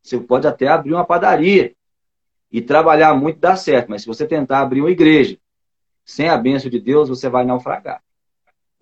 [0.00, 1.74] Você pode até abrir uma padaria
[2.52, 5.36] e trabalhar muito dá certo, mas se você tentar abrir uma igreja
[6.04, 8.00] sem a bênção de Deus, você vai naufragar.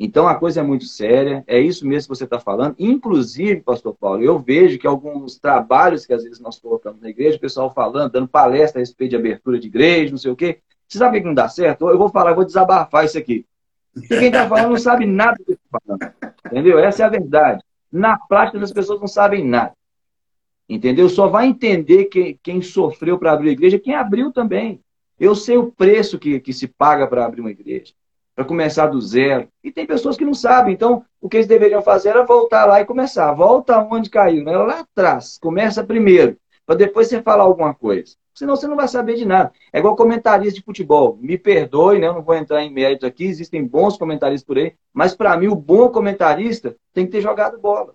[0.05, 2.75] Então a coisa é muito séria, é isso mesmo que você está falando.
[2.77, 7.37] Inclusive, pastor Paulo, eu vejo que alguns trabalhos que às vezes nós colocamos na igreja,
[7.37, 10.59] o pessoal falando, dando palestra a respeito de abertura de igreja, não sei o quê.
[10.89, 11.89] Você sabe que não dá certo?
[11.89, 13.47] Eu vou falar, eu vou desabafar isso aqui.
[14.09, 16.35] quem está falando não sabe nada do que está falando.
[16.47, 16.81] Entendeu?
[16.81, 17.63] Essa é a verdade.
[17.93, 19.73] Na prática, as pessoas não sabem nada.
[20.69, 21.09] Entendeu?
[21.09, 24.81] Só vai entender quem, quem sofreu para abrir a igreja, quem abriu também.
[25.21, 27.93] Eu sei o preço que, que se paga para abrir uma igreja,
[28.35, 29.49] para começar do zero.
[29.63, 30.75] E tem pessoas que não sabem.
[30.75, 33.33] Então, o que eles deveriam fazer era voltar lá e começar.
[33.33, 34.57] Volta onde caiu, né?
[34.57, 35.39] lá atrás.
[35.39, 38.15] Começa primeiro, para depois você falar alguma coisa.
[38.35, 39.53] Senão você não vai saber de nada.
[39.73, 41.19] É igual comentarista de futebol.
[41.21, 42.07] Me perdoe, né?
[42.07, 43.25] Eu não vou entrar em mérito aqui.
[43.25, 44.75] Existem bons comentaristas por aí.
[44.93, 47.95] Mas para mim, o bom comentarista tem que ter jogado bola.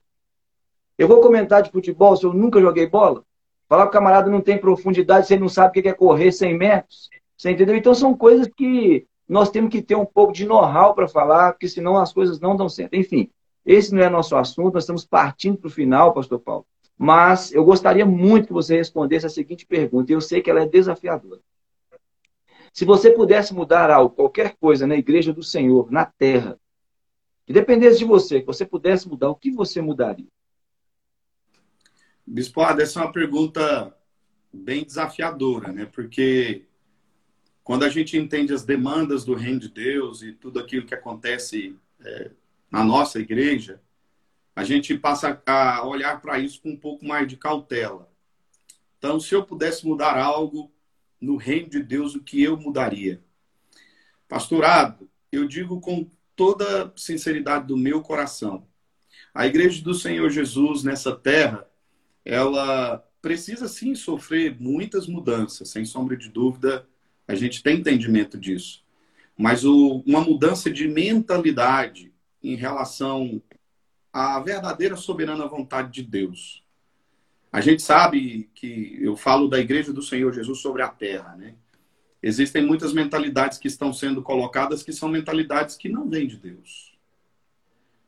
[0.98, 3.24] Eu vou comentar de futebol se eu nunca joguei bola?
[3.68, 6.32] Falar que o camarada não tem profundidade, se ele não sabe o que é correr
[6.32, 7.10] 100 metros.
[7.36, 7.76] Você entendeu?
[7.76, 11.67] Então são coisas que nós temos que ter um pouco de know-how para falar, porque
[11.67, 12.93] senão as coisas não dão certo.
[12.93, 13.30] Enfim,
[13.65, 16.65] esse não é nosso assunto, nós estamos partindo para o final, pastor Paulo.
[16.97, 20.61] Mas eu gostaria muito que você respondesse a seguinte pergunta, e eu sei que ela
[20.61, 21.41] é desafiadora.
[22.71, 26.57] Se você pudesse mudar algo, qualquer coisa na igreja do Senhor, na terra,
[27.45, 30.28] que dependesse de você, que você pudesse mudar, o que você mudaria?
[32.25, 33.95] Bispo, essa é uma pergunta
[34.53, 35.86] bem desafiadora, né?
[35.86, 36.66] Porque
[37.68, 41.76] quando a gente entende as demandas do reino de Deus e tudo aquilo que acontece
[41.99, 42.32] é,
[42.72, 43.82] na nossa igreja,
[44.55, 48.09] a gente passa a olhar para isso com um pouco mais de cautela.
[48.97, 50.72] Então, se eu pudesse mudar algo
[51.20, 53.22] no reino de Deus, o que eu mudaria?
[54.30, 58.65] Pastorado, eu digo com toda sinceridade do meu coração,
[59.34, 61.68] a igreja do Senhor Jesus nessa terra
[62.24, 66.88] ela precisa sim sofrer muitas mudanças, sem sombra de dúvida,
[67.28, 68.84] a gente tem entendimento disso.
[69.38, 72.11] Mas o, uma mudança de mentalidade
[72.43, 73.41] em relação
[74.11, 76.63] à verdadeira soberana vontade de Deus.
[77.51, 81.55] A gente sabe que eu falo da igreja do Senhor Jesus sobre a terra, né?
[82.21, 86.97] Existem muitas mentalidades que estão sendo colocadas que são mentalidades que não vêm de Deus.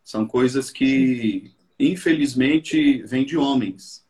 [0.04, 4.04] São coisas que, infelizmente, vêm de homens.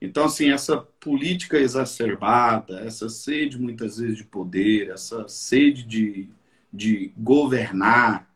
[0.00, 6.28] Então, assim, essa política exacerbada, essa sede muitas vezes de poder, essa sede de,
[6.72, 8.30] de governar,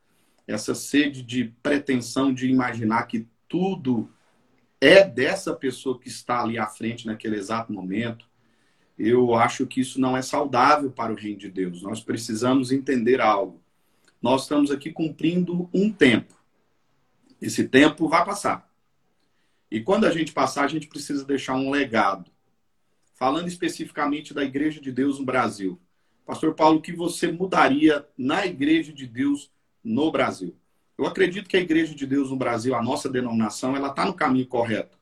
[0.46, 4.10] essa sede de pretensão de imaginar que tudo
[4.80, 8.26] é dessa pessoa que está ali à frente naquele exato momento,
[8.98, 11.82] eu acho que isso não é saudável para o reino de Deus.
[11.82, 13.60] Nós precisamos entender algo.
[14.20, 16.34] Nós estamos aqui cumprindo um tempo.
[17.40, 18.69] Esse tempo vai passar.
[19.70, 22.30] E quando a gente passar, a gente precisa deixar um legado.
[23.14, 25.80] Falando especificamente da Igreja de Deus no Brasil.
[26.26, 29.50] Pastor Paulo, o que você mudaria na Igreja de Deus
[29.84, 30.56] no Brasil?
[30.98, 34.14] Eu acredito que a Igreja de Deus no Brasil, a nossa denominação, ela está no
[34.14, 34.98] caminho correto.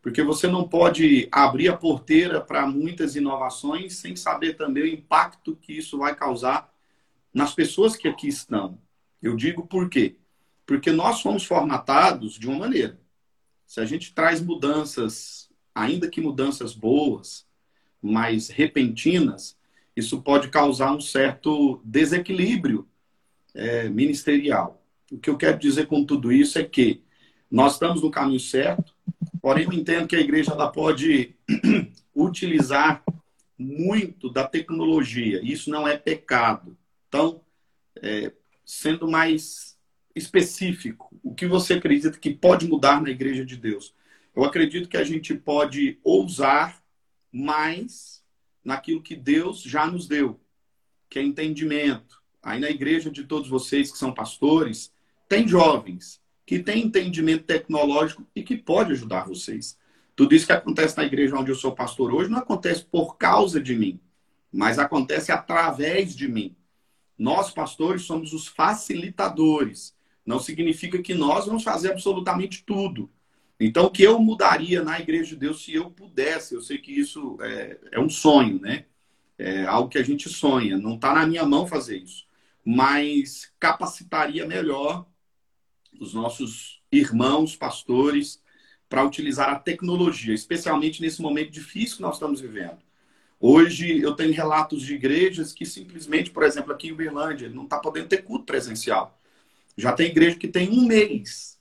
[0.00, 5.56] Porque você não pode abrir a porteira para muitas inovações sem saber também o impacto
[5.56, 6.72] que isso vai causar
[7.32, 8.78] nas pessoas que aqui estão.
[9.22, 10.16] Eu digo por quê?
[10.66, 12.98] Porque nós fomos formatados de uma maneira.
[13.72, 17.46] Se a gente traz mudanças, ainda que mudanças boas,
[18.02, 19.56] mas repentinas,
[19.96, 22.86] isso pode causar um certo desequilíbrio
[23.54, 24.84] é, ministerial.
[25.10, 27.02] O que eu quero dizer com tudo isso é que
[27.50, 28.94] nós estamos no caminho certo,
[29.40, 31.34] porém eu entendo que a igreja ela pode
[32.14, 33.02] utilizar
[33.56, 35.40] muito da tecnologia.
[35.42, 36.76] Isso não é pecado.
[37.08, 37.40] Então,
[38.02, 38.32] é,
[38.66, 39.71] sendo mais
[40.14, 43.94] específico, o que você acredita que pode mudar na igreja de Deus?
[44.34, 46.82] Eu acredito que a gente pode ousar
[47.30, 48.22] mais
[48.64, 50.40] naquilo que Deus já nos deu,
[51.08, 52.22] que é entendimento.
[52.42, 54.92] Aí na igreja de todos vocês que são pastores,
[55.28, 59.78] tem jovens que têm entendimento tecnológico e que pode ajudar vocês.
[60.14, 63.60] Tudo isso que acontece na igreja onde eu sou pastor hoje não acontece por causa
[63.60, 64.00] de mim,
[64.52, 66.54] mas acontece através de mim.
[67.16, 69.94] Nós, pastores, somos os facilitadores
[70.24, 73.10] não significa que nós vamos fazer absolutamente tudo.
[73.58, 76.54] Então, o que eu mudaria na Igreja de Deus se eu pudesse?
[76.54, 78.86] Eu sei que isso é, é um sonho, né?
[79.38, 80.76] É algo que a gente sonha.
[80.78, 82.26] Não está na minha mão fazer isso.
[82.64, 85.06] Mas capacitaria melhor
[86.00, 88.42] os nossos irmãos, pastores,
[88.88, 92.78] para utilizar a tecnologia, especialmente nesse momento difícil que nós estamos vivendo.
[93.40, 97.78] Hoje eu tenho relatos de igrejas que simplesmente, por exemplo, aqui em Uberlândia, não está
[97.78, 99.18] podendo ter culto presencial.
[99.76, 101.58] Já tem igreja que tem um mês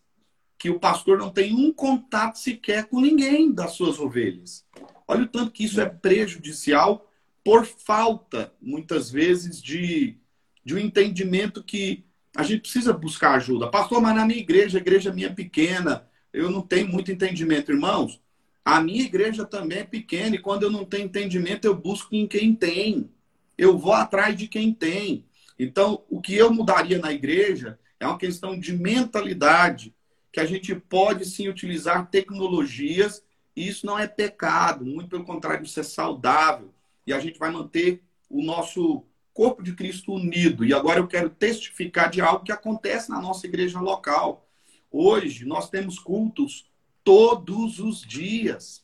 [0.57, 4.63] que o pastor não tem um contato sequer com ninguém das suas ovelhas.
[5.07, 7.09] Olha o tanto que isso é prejudicial
[7.43, 10.17] por falta, muitas vezes, de,
[10.63, 12.05] de um entendimento que
[12.35, 13.69] A gente precisa buscar ajuda.
[13.69, 17.71] Pastor, mas na minha igreja, a igreja minha é pequena, eu não tenho muito entendimento.
[17.71, 18.21] Irmãos,
[18.63, 22.27] a minha igreja também é pequena e quando eu não tenho entendimento, eu busco em
[22.27, 23.09] quem tem.
[23.57, 25.25] Eu vou atrás de quem tem.
[25.59, 29.93] Então, o que eu mudaria na igreja é uma questão de mentalidade,
[30.31, 33.23] que a gente pode sim utilizar tecnologias,
[33.55, 36.73] e isso não é pecado, muito pelo contrário, isso é saudável.
[37.05, 40.65] E a gente vai manter o nosso corpo de Cristo unido.
[40.65, 44.47] E agora eu quero testificar de algo que acontece na nossa igreja local.
[44.89, 46.67] Hoje nós temos cultos
[47.03, 48.83] todos os dias.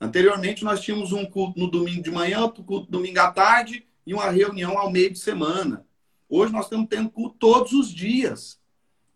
[0.00, 3.86] Anteriormente nós tínhamos um culto no domingo de manhã, outro culto no domingo à tarde
[4.06, 5.84] e uma reunião ao meio de semana.
[6.28, 8.60] Hoje nós estamos tendo culto todos os dias.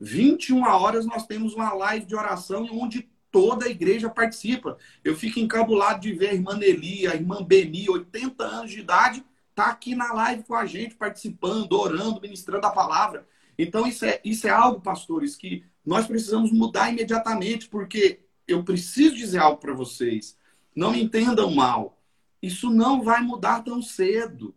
[0.00, 4.76] 21 horas nós temos uma live de oração onde toda a igreja participa.
[5.02, 9.24] Eu fico encabulado de ver a irmã Nelly, a irmã Beni, 80 anos de idade,
[9.54, 13.26] tá aqui na live com a gente, participando, orando, ministrando a palavra.
[13.58, 19.16] Então, isso é, isso é algo, pastores, que nós precisamos mudar imediatamente, porque eu preciso
[19.16, 20.38] dizer algo para vocês.
[20.74, 21.98] Não me entendam mal.
[22.40, 24.54] Isso não vai mudar tão cedo.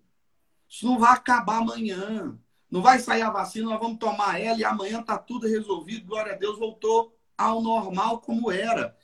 [0.72, 2.40] Isso não vai acabar amanhã.
[2.70, 6.08] Não vai sair a vacina, nós vamos tomar ela e amanhã está tudo resolvido.
[6.08, 8.98] Glória a Deus, voltou ao normal como era.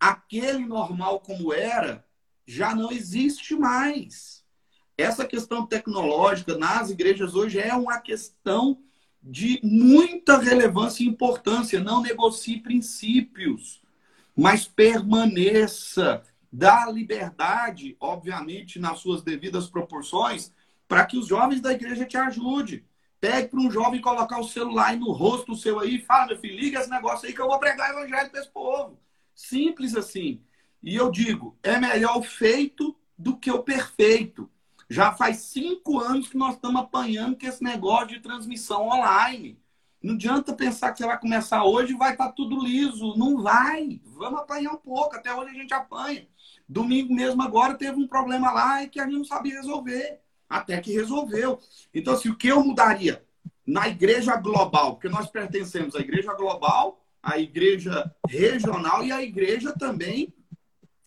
[0.00, 2.04] Aquele normal como era
[2.46, 4.42] já não existe mais.
[4.96, 8.82] Essa questão tecnológica nas igrejas hoje é uma questão
[9.22, 11.78] de muita relevância e importância.
[11.78, 13.82] Não negocie princípios
[14.36, 16.22] mas permaneça.
[16.50, 20.52] Dá liberdade, obviamente, nas suas devidas proporções,
[20.92, 22.84] para que os jovens da igreja te ajudem.
[23.18, 26.38] Pede para um jovem colocar o celular aí no rosto seu aí e fala, meu
[26.38, 29.00] filho, liga esse negócio aí que eu vou pregar o evangelho para esse povo.
[29.34, 30.42] Simples assim.
[30.82, 34.50] E eu digo, é melhor o feito do que o perfeito.
[34.86, 39.58] Já faz cinco anos que nós estamos apanhando com esse negócio de transmissão online.
[40.02, 43.16] Não adianta pensar que você vai começar hoje e vai estar tá tudo liso.
[43.16, 43.98] Não vai.
[44.04, 45.16] Vamos apanhar um pouco.
[45.16, 46.28] Até hoje a gente apanha.
[46.68, 50.21] Domingo mesmo agora teve um problema lá que a gente não sabia resolver.
[50.52, 51.58] Até que resolveu.
[51.94, 53.24] Então, assim, o que eu mudaria?
[53.66, 59.72] Na igreja global, porque nós pertencemos à igreja global, à igreja regional e à igreja
[59.72, 60.30] também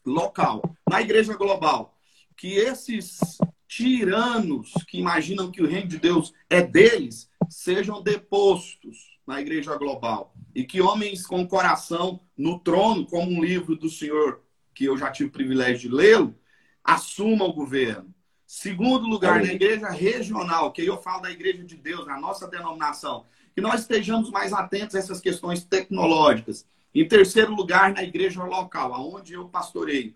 [0.04, 0.64] local.
[0.90, 1.96] Na igreja global,
[2.36, 3.38] que esses
[3.68, 10.34] tiranos que imaginam que o reino de Deus é deles, sejam depostos na igreja global.
[10.56, 14.42] E que homens com coração no trono, como um livro do Senhor,
[14.74, 16.36] que eu já tive o privilégio de lê-lo,
[16.84, 18.15] assumam o governo.
[18.58, 23.26] Segundo lugar, na igreja regional, que eu falo da igreja de Deus, na nossa denominação,
[23.54, 26.66] que nós estejamos mais atentos a essas questões tecnológicas.
[26.94, 30.16] Em terceiro lugar, na igreja local, aonde eu pastoreio,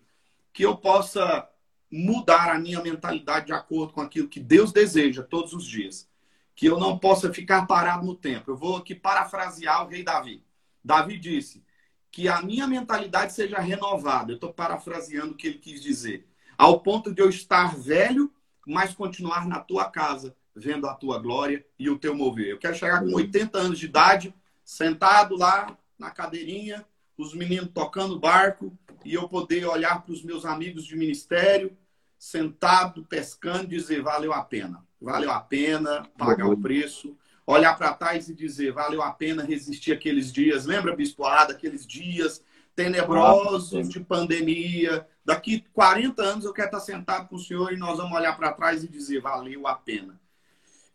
[0.53, 1.49] que eu possa
[1.91, 6.07] mudar a minha mentalidade de acordo com aquilo que Deus deseja todos os dias
[6.55, 8.51] que eu não possa ficar parado no tempo.
[8.51, 10.41] Eu vou aqui parafrasear o rei Davi.
[10.81, 11.61] Davi disse
[12.09, 14.31] que a minha mentalidade seja renovada.
[14.31, 16.25] Eu estou parafraseando o que ele quis dizer.
[16.60, 18.30] Ao ponto de eu estar velho,
[18.68, 22.49] mas continuar na tua casa, vendo a tua glória e o teu mover.
[22.49, 24.34] Eu quero chegar com 80 anos de idade,
[24.66, 26.86] sentado lá na cadeirinha,
[27.18, 31.78] os meninos tocando barco, e eu poder olhar para os meus amigos de ministério,
[32.18, 37.93] sentado, pescando, e dizer: valeu a pena valeu a pena pagar o preço, olhar para
[37.93, 40.66] trás e dizer, valeu a pena resistir aqueles dias.
[40.66, 42.43] Lembra, Bispo Ada, aqueles dias
[42.80, 45.05] tenebrosos de pandemia.
[45.25, 48.53] Daqui 40 anos eu quero estar sentado com o senhor e nós vamos olhar para
[48.53, 50.17] trás e dizer, valeu a pena.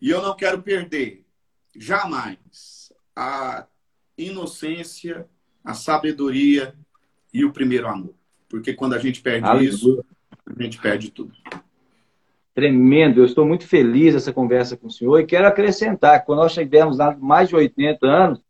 [0.00, 1.24] E eu não quero perder
[1.76, 3.66] jamais a
[4.16, 5.28] inocência,
[5.62, 6.74] a sabedoria
[7.32, 8.14] e o primeiro amor.
[8.48, 9.68] Porque quando a gente perde Aleluia.
[9.68, 10.04] isso,
[10.46, 11.34] a gente perde tudo
[12.54, 13.20] tremendo.
[13.20, 16.54] Eu estou muito feliz essa conversa com o senhor e quero acrescentar que quando nós
[16.54, 18.42] tivermos lá mais de 80 anos, o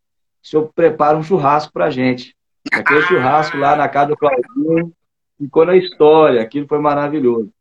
[0.46, 2.36] senhor prepara um churrasco para a gente.
[2.72, 4.92] Aquele churrasco lá na casa do Claudinho
[5.38, 7.52] ficou na história, aquilo foi maravilhoso.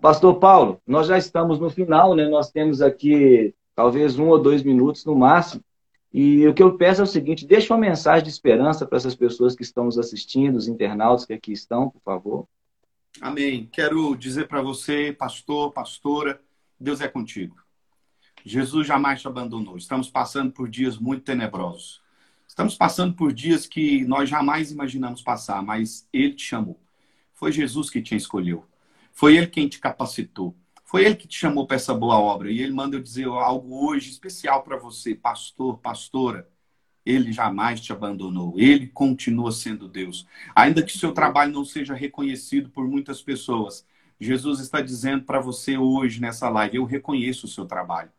[0.00, 2.28] Pastor Paulo, nós já estamos no final, né?
[2.28, 5.62] Nós temos aqui talvez um ou dois minutos no máximo.
[6.12, 9.14] E o que eu peço é o seguinte: deixe uma mensagem de esperança para essas
[9.14, 12.48] pessoas que estão nos assistindo, os internautas que aqui estão, por favor.
[13.20, 13.68] Amém.
[13.72, 16.40] Quero dizer para você, pastor, pastora,
[16.78, 17.56] Deus é contigo.
[18.44, 19.76] Jesus jamais te abandonou.
[19.76, 22.00] Estamos passando por dias muito tenebrosos.
[22.56, 26.80] Estamos passando por dias que nós jamais imaginamos passar, mas Ele te chamou.
[27.34, 28.64] Foi Jesus que te escolheu.
[29.12, 30.56] Foi Ele quem te capacitou.
[30.82, 32.50] Foi Ele que te chamou para essa boa obra.
[32.50, 36.48] E Ele manda eu dizer algo hoje especial para você, pastor, pastora.
[37.04, 38.54] Ele jamais te abandonou.
[38.56, 40.26] Ele continua sendo Deus.
[40.54, 43.86] Ainda que seu trabalho não seja reconhecido por muitas pessoas,
[44.18, 48.10] Jesus está dizendo para você hoje nessa live: eu reconheço o seu trabalho.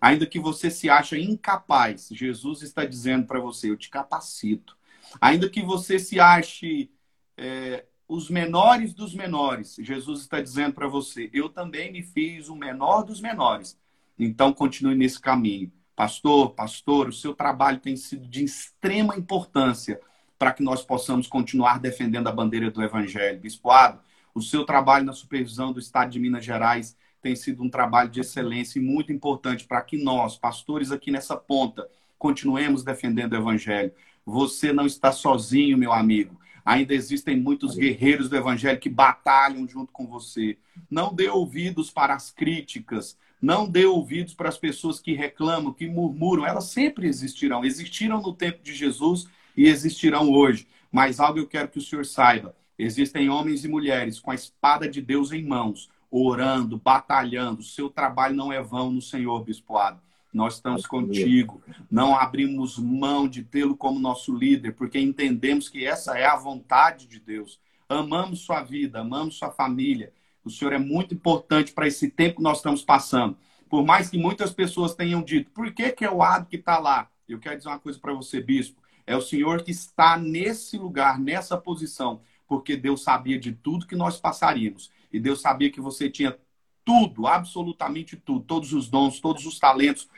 [0.00, 4.76] Ainda que você se ache incapaz, Jesus está dizendo para você: eu te capacito.
[5.20, 6.90] Ainda que você se ache
[7.36, 12.56] é, os menores dos menores, Jesus está dizendo para você: eu também me fiz o
[12.56, 13.78] menor dos menores.
[14.18, 15.72] Então continue nesse caminho.
[15.94, 20.00] Pastor, pastor, o seu trabalho tem sido de extrema importância
[20.38, 23.40] para que nós possamos continuar defendendo a bandeira do Evangelho.
[23.40, 24.00] Bispoado,
[24.34, 26.94] o seu trabalho na supervisão do Estado de Minas Gerais
[27.26, 31.36] tem sido um trabalho de excelência e muito importante para que nós, pastores aqui nessa
[31.36, 33.90] ponta, continuemos defendendo o Evangelho.
[34.24, 36.38] Você não está sozinho, meu amigo.
[36.64, 40.56] Ainda existem muitos guerreiros do Evangelho que batalham junto com você.
[40.88, 43.18] Não dê ouvidos para as críticas.
[43.42, 46.46] Não dê ouvidos para as pessoas que reclamam, que murmuram.
[46.46, 47.64] Elas sempre existirão.
[47.64, 50.68] Existiram no tempo de Jesus e existirão hoje.
[50.92, 54.88] Mas algo eu quero que o senhor saiba: existem homens e mulheres com a espada
[54.88, 57.62] de Deus em mãos, orando, batalhando.
[57.62, 60.00] Seu trabalho não é vão no Senhor, bispoado.
[60.32, 61.62] Nós estamos contigo.
[61.90, 67.06] Não abrimos mão de tê-lo como nosso líder, porque entendemos que essa é a vontade
[67.06, 67.58] de Deus.
[67.88, 70.12] Amamos sua vida, amamos sua família.
[70.44, 73.36] O Senhor é muito importante para esse tempo que nós estamos passando.
[73.68, 76.78] Por mais que muitas pessoas tenham dito, por que, que é o Ado que está
[76.78, 77.08] lá?
[77.28, 78.80] Eu quero dizer uma coisa para você, bispo.
[79.06, 83.96] É o Senhor que está nesse lugar, nessa posição, porque Deus sabia de tudo que
[83.96, 84.90] nós passaríamos.
[85.16, 86.36] E Deus sabia que você tinha
[86.84, 90.08] tudo, absolutamente tudo, todos os dons, todos os talentos,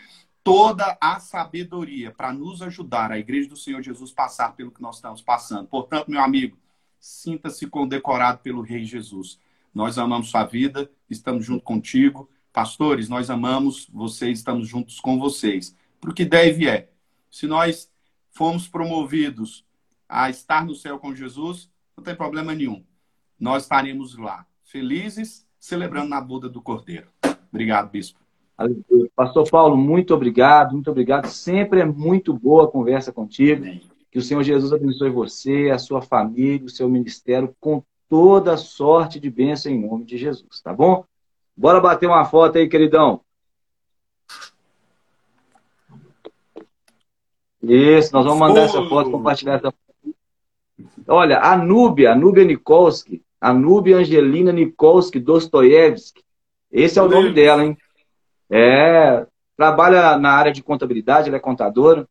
[0.44, 4.96] toda a sabedoria para nos ajudar, a igreja do Senhor Jesus, passar pelo que nós
[4.96, 5.66] estamos passando.
[5.68, 6.59] Portanto, meu amigo,
[7.01, 9.38] sinta-se condecorado pelo Rei Jesus.
[9.74, 12.28] Nós amamos sua vida, estamos junto contigo.
[12.53, 15.76] Pastores, nós amamos vocês, estamos juntos com vocês.
[16.01, 16.90] Para o que deve é,
[17.30, 17.90] se nós
[18.30, 19.64] fomos promovidos
[20.09, 22.84] a estar no céu com Jesus, não tem problema nenhum.
[23.38, 27.09] Nós estaremos lá, felizes, celebrando na boda do Cordeiro.
[27.51, 28.21] Obrigado, bispo.
[29.16, 31.27] Pastor Paulo, muito obrigado, muito obrigado.
[31.27, 33.64] Sempre é muito boa a conversa contigo.
[34.11, 39.21] Que o Senhor Jesus abençoe você, a sua família, o seu ministério com toda sorte
[39.21, 41.05] de bênção em nome de Jesus, tá bom?
[41.57, 43.21] Bora bater uma foto aí, queridão.
[47.62, 50.16] Isso, nós vamos mandar essa foto, compartilhar essa foto.
[51.07, 56.22] Olha, a Núbia, a Núbia Nikolski, a Núbia Angelina Nikolski Dostoiévski.
[56.70, 57.76] Esse é o nome dela, hein?
[58.51, 59.26] É,
[59.57, 62.07] trabalha na área de contabilidade, ela é contadora.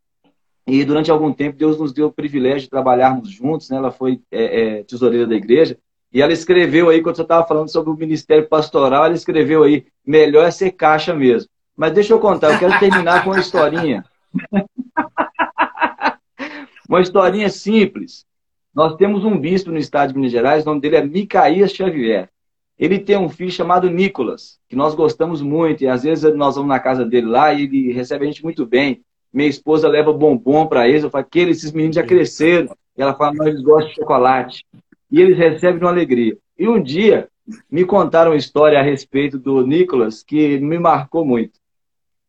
[0.66, 3.78] E durante algum tempo Deus nos deu o privilégio de trabalharmos juntos, né?
[3.78, 5.78] Ela foi é, é, tesoureira da igreja.
[6.12, 9.86] E ela escreveu aí, quando você estava falando sobre o ministério pastoral, ela escreveu aí,
[10.06, 11.50] melhor é ser caixa mesmo.
[11.76, 14.04] Mas deixa eu contar, eu quero terminar com uma historinha.
[16.90, 18.26] uma historinha simples.
[18.78, 22.30] Nós temos um bispo no estado de Minas Gerais, o nome dele é Micaías Xavier.
[22.78, 26.70] Ele tem um filho chamado Nicolas, que nós gostamos muito, e às vezes nós vamos
[26.70, 29.02] na casa dele lá e ele recebe a gente muito bem.
[29.34, 32.72] Minha esposa leva bombom para eles, eu falo que esses meninos já cresceram.
[32.96, 34.64] E ela fala, mas eles gostam de chocolate
[35.10, 36.38] e eles recebem uma alegria.
[36.56, 37.30] E um dia
[37.72, 41.60] me contaram uma história a respeito do Nicolas que me marcou muito.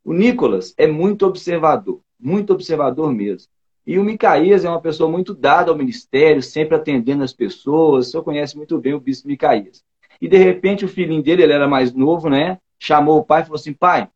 [0.03, 3.51] O Nicolas é muito observador, muito observador mesmo.
[3.89, 8.05] E o Micaías é uma pessoa muito dada ao ministério, sempre atendendo as pessoas.
[8.05, 9.83] O senhor conhece muito bem o bispo Micaías.
[10.21, 12.59] E de repente o filhinho dele, ele era mais novo, né?
[12.77, 14.07] Chamou o pai e falou assim: pai,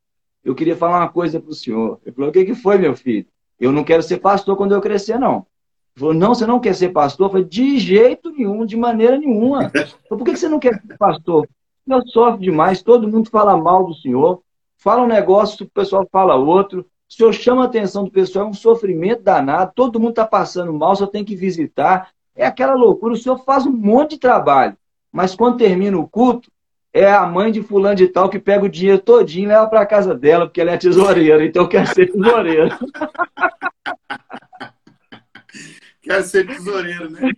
[0.45, 1.99] eu queria falar uma coisa para o senhor.
[2.05, 3.26] Ele falou: o que, que foi, meu filho?
[3.59, 5.47] Eu não quero ser pastor quando eu crescer, não.
[5.95, 7.26] Falou, não, você não quer ser pastor?
[7.26, 9.71] Eu falei, de jeito nenhum, de maneira nenhuma.
[9.71, 11.49] Falei, por que você não quer ser pastor?
[11.88, 14.43] Eu sofro demais, todo mundo fala mal do senhor,
[14.78, 16.86] fala um negócio, o pessoal fala outro.
[17.14, 20.74] O senhor chama a atenção do pessoal, é um sofrimento danado, todo mundo está passando
[20.74, 22.09] mal, só tem que visitar.
[22.36, 24.76] É aquela loucura, o senhor faz um monte de trabalho,
[25.11, 26.51] mas quando termina o culto,
[26.91, 29.86] é a mãe de fulano de tal que pega o dinheiro todinho e leva para
[29.86, 32.76] casa dela, porque ela é tesoureira, então quer ser tesoureira.
[36.01, 37.32] Quer ser tesoureiro, né?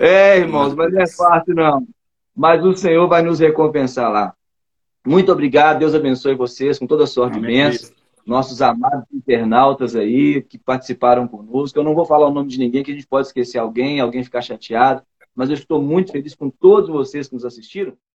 [0.00, 1.86] É, irmãos, mas não é fácil, não.
[2.34, 4.34] Mas o Senhor vai nos recompensar lá.
[5.06, 7.97] Muito obrigado, Deus abençoe vocês com toda a sorte de bênção.
[8.28, 11.78] Nossos amados internautas aí que participaram conosco.
[11.78, 14.22] Eu não vou falar o nome de ninguém, que a gente pode esquecer alguém, alguém
[14.22, 15.02] ficar chateado.
[15.34, 17.96] Mas eu estou muito feliz com todos vocês que nos assistiram.